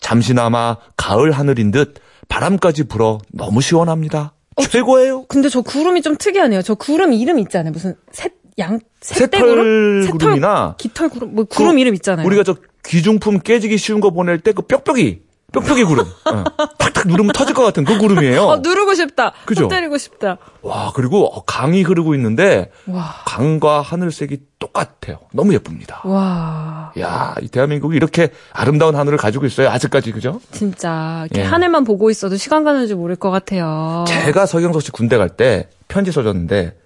[0.00, 1.94] 잠시나마 가을 하늘인 듯
[2.28, 4.34] 바람까지 불어 너무 시원합니다.
[4.70, 5.26] 최고예요.
[5.26, 6.62] 근데 저 구름이 좀 특이하네요.
[6.62, 7.72] 저 구름 이름 있잖아요.
[7.72, 10.08] 무슨 새, 양, 새털?
[10.10, 11.34] 구름이나 깃털 구름?
[11.34, 12.26] 뭐 구름 그 이름 있잖아요.
[12.26, 15.20] 우리가 저 귀중품 깨지기 쉬운 거 보낼 때그 뾱뾱이
[15.52, 16.44] 뾱뾱이 구름 어.
[16.78, 18.42] 탁탁 누르면 터질 것 같은 그 구름이에요.
[18.42, 19.32] 어, 누르고 싶다.
[19.46, 19.62] 그죠?
[19.62, 20.36] 손 때리고 싶다.
[20.60, 23.14] 와 그리고 어, 강이 흐르고 있는데 와.
[23.24, 25.20] 강과 하늘색이 똑같아요.
[25.32, 26.02] 너무 예쁩니다.
[26.04, 29.70] 와, 야, 이 대한민국이 이렇게 아름다운 하늘을 가지고 있어요.
[29.70, 30.40] 아직까지 그죠?
[30.50, 31.44] 진짜 이렇게 예.
[31.46, 34.04] 하늘만 보고 있어도 시간 가는 줄 모를 것 같아요.
[34.06, 36.76] 제가 서경석 씨 군대 갈 때 편지 써줬는데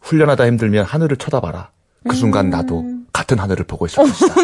[0.00, 1.70] 훈련하다 힘들면 하늘을 쳐다봐라.
[2.08, 4.34] 그 순간 나도 같은 하늘을 보고 있을 것이다.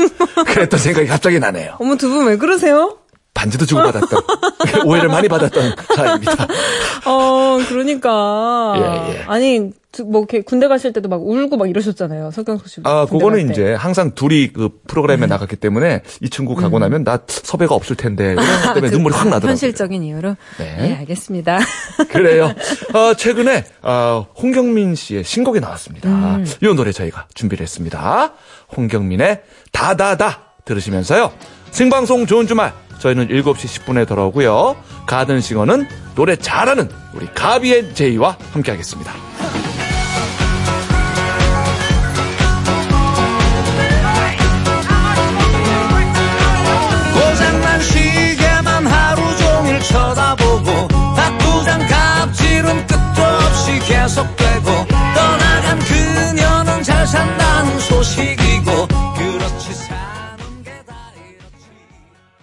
[0.45, 1.77] 그랬던 생각이 갑자기 나네요.
[1.79, 2.99] 어머 두 분 왜 그러세요?
[3.45, 4.23] 반지도 주고받았던
[4.87, 6.47] 오해를 많이 받았던 사람입니다.
[7.07, 8.75] 어, 그러니까.
[8.77, 9.23] 예, 예.
[9.27, 12.31] 아니, 두- 뭐, 이렇게 군대 가실 때도 막 울고 막 이러셨잖아요.
[12.31, 12.81] 석경석 씨.
[12.85, 13.51] 아, 그거는.
[13.51, 18.33] 이제 항상 둘이 그 프로그램에 나갔기 때문에 이 친구 가고 나면 나 섭외가 없을 텐데
[18.33, 19.51] 이런 것 때문에 그 눈물이 확 나더라고요.
[19.51, 20.37] 현실적인 이유로.
[20.59, 20.77] 네.
[20.79, 21.59] 네, 알겠습니다.
[22.09, 22.53] 그래요.
[22.95, 26.09] 어, 최근에 어, 홍경민 씨의 신곡이 나왔습니다.
[26.09, 26.47] 음.
[26.63, 28.33] 이 노래 저희가 준비를 했습니다.
[28.77, 29.43] 홍경민의
[29.73, 31.33] 다다다 들으시면서요.
[31.71, 34.77] 생방송 좋은 주말 저희는 7시 10분에 돌아오고요.
[35.07, 39.13] 가든싱어는 노래 잘하는 우리 가비앤 제이와 함께하겠습니다.
[54.05, 58.44] 계속되고 떠나간 그녀는 잘 산다는 소식